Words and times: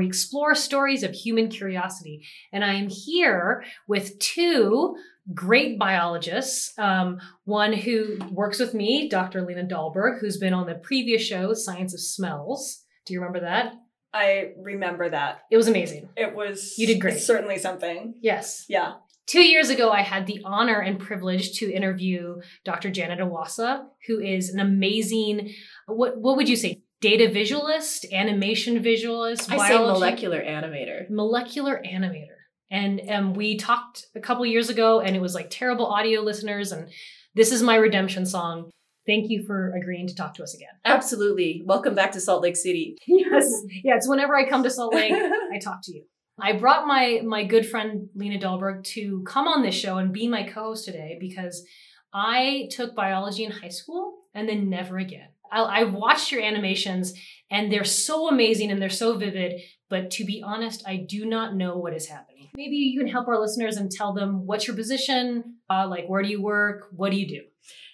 we 0.00 0.06
explore 0.06 0.54
stories 0.54 1.02
of 1.02 1.12
human 1.12 1.48
curiosity. 1.48 2.26
And 2.54 2.64
I 2.64 2.72
am 2.74 2.88
here 2.88 3.62
with 3.86 4.18
two 4.18 4.96
great 5.34 5.78
biologists. 5.78 6.72
Um, 6.78 7.18
one 7.44 7.74
who 7.74 8.18
works 8.30 8.58
with 8.58 8.72
me, 8.72 9.10
Dr. 9.10 9.42
Lena 9.42 9.64
Dahlberg, 9.64 10.18
who's 10.18 10.38
been 10.38 10.54
on 10.54 10.66
the 10.66 10.76
previous 10.76 11.20
show, 11.20 11.52
Science 11.52 11.92
of 11.92 12.00
Smells. 12.00 12.82
Do 13.04 13.12
you 13.12 13.20
remember 13.20 13.40
that? 13.40 13.74
I 14.14 14.52
remember 14.56 15.10
that. 15.10 15.42
It 15.50 15.58
was 15.58 15.68
amazing. 15.68 16.08
It 16.16 16.34
was 16.34 16.76
You 16.78 16.86
did 16.86 16.98
great. 16.98 17.20
Certainly 17.20 17.58
something. 17.58 18.14
Yes. 18.22 18.64
Yeah. 18.70 18.94
Two 19.26 19.42
years 19.42 19.68
ago, 19.68 19.90
I 19.90 20.00
had 20.00 20.26
the 20.26 20.40
honor 20.46 20.80
and 20.80 20.98
privilege 20.98 21.58
to 21.58 21.70
interview 21.70 22.40
Dr. 22.64 22.90
Janet 22.90 23.20
Iwasa, 23.20 23.84
who 24.08 24.18
is 24.18 24.48
an 24.48 24.60
amazing, 24.60 25.52
what, 25.86 26.16
what 26.16 26.36
would 26.36 26.48
you 26.48 26.56
say, 26.56 26.82
data 27.00 27.30
visualist, 27.30 28.06
animation 28.12 28.82
visualist, 28.82 29.50
I 29.50 29.68
say 29.68 29.78
molecular 29.78 30.42
animator. 30.42 31.08
molecular 31.10 31.82
animator. 31.86 32.36
And 32.70 33.00
um, 33.08 33.34
we 33.34 33.56
talked 33.56 34.06
a 34.14 34.20
couple 34.20 34.46
years 34.46 34.70
ago, 34.70 35.00
and 35.00 35.16
it 35.16 35.20
was 35.20 35.34
like 35.34 35.48
terrible 35.50 35.86
audio 35.86 36.20
listeners. 36.20 36.70
And 36.70 36.88
this 37.34 37.50
is 37.50 37.62
my 37.62 37.74
redemption 37.74 38.26
song. 38.26 38.70
Thank 39.06 39.28
you 39.28 39.44
for 39.44 39.72
agreeing 39.74 40.06
to 40.06 40.14
talk 40.14 40.34
to 40.34 40.42
us 40.42 40.54
again. 40.54 40.68
Absolutely. 40.84 41.62
Welcome 41.66 41.94
back 41.94 42.12
to 42.12 42.20
Salt 42.20 42.42
Lake 42.42 42.56
City. 42.56 42.96
Yes, 43.06 43.50
yeah. 43.82 43.96
It's 43.96 44.08
whenever 44.08 44.36
I 44.36 44.48
come 44.48 44.62
to 44.62 44.70
Salt 44.70 44.94
Lake, 44.94 45.12
I 45.52 45.58
talk 45.58 45.80
to 45.84 45.92
you. 45.92 46.04
I 46.40 46.52
brought 46.52 46.86
my 46.86 47.20
my 47.24 47.44
good 47.44 47.66
friend 47.66 48.08
Lena 48.14 48.38
Dahlberg 48.38 48.84
to 48.94 49.22
come 49.26 49.48
on 49.48 49.62
this 49.62 49.74
show 49.74 49.98
and 49.98 50.12
be 50.12 50.28
my 50.28 50.44
co-host 50.44 50.84
today 50.84 51.16
because 51.20 51.64
I 52.14 52.68
took 52.70 52.94
biology 52.94 53.44
in 53.44 53.50
high 53.50 53.68
school 53.68 54.18
and 54.34 54.48
then 54.48 54.68
never 54.70 54.98
again. 54.98 55.28
I, 55.50 55.60
I 55.60 55.84
watched 55.84 56.32
your 56.32 56.42
animations 56.42 57.14
and 57.50 57.70
they're 57.70 57.84
so 57.84 58.28
amazing 58.28 58.70
and 58.70 58.80
they're 58.80 58.90
so 58.90 59.16
vivid. 59.16 59.60
But 59.88 60.10
to 60.12 60.24
be 60.24 60.42
honest, 60.44 60.84
I 60.86 60.96
do 60.96 61.26
not 61.26 61.56
know 61.56 61.76
what 61.76 61.94
is 61.94 62.06
happening. 62.06 62.48
Maybe 62.54 62.76
you 62.76 62.98
can 63.00 63.08
help 63.08 63.26
our 63.28 63.40
listeners 63.40 63.76
and 63.76 63.90
tell 63.90 64.12
them 64.12 64.46
what's 64.46 64.66
your 64.66 64.76
position, 64.76 65.56
uh, 65.68 65.86
like 65.88 66.06
where 66.06 66.22
do 66.22 66.28
you 66.28 66.40
work, 66.40 66.88
what 66.92 67.10
do 67.10 67.16
you 67.16 67.26
do? 67.26 67.42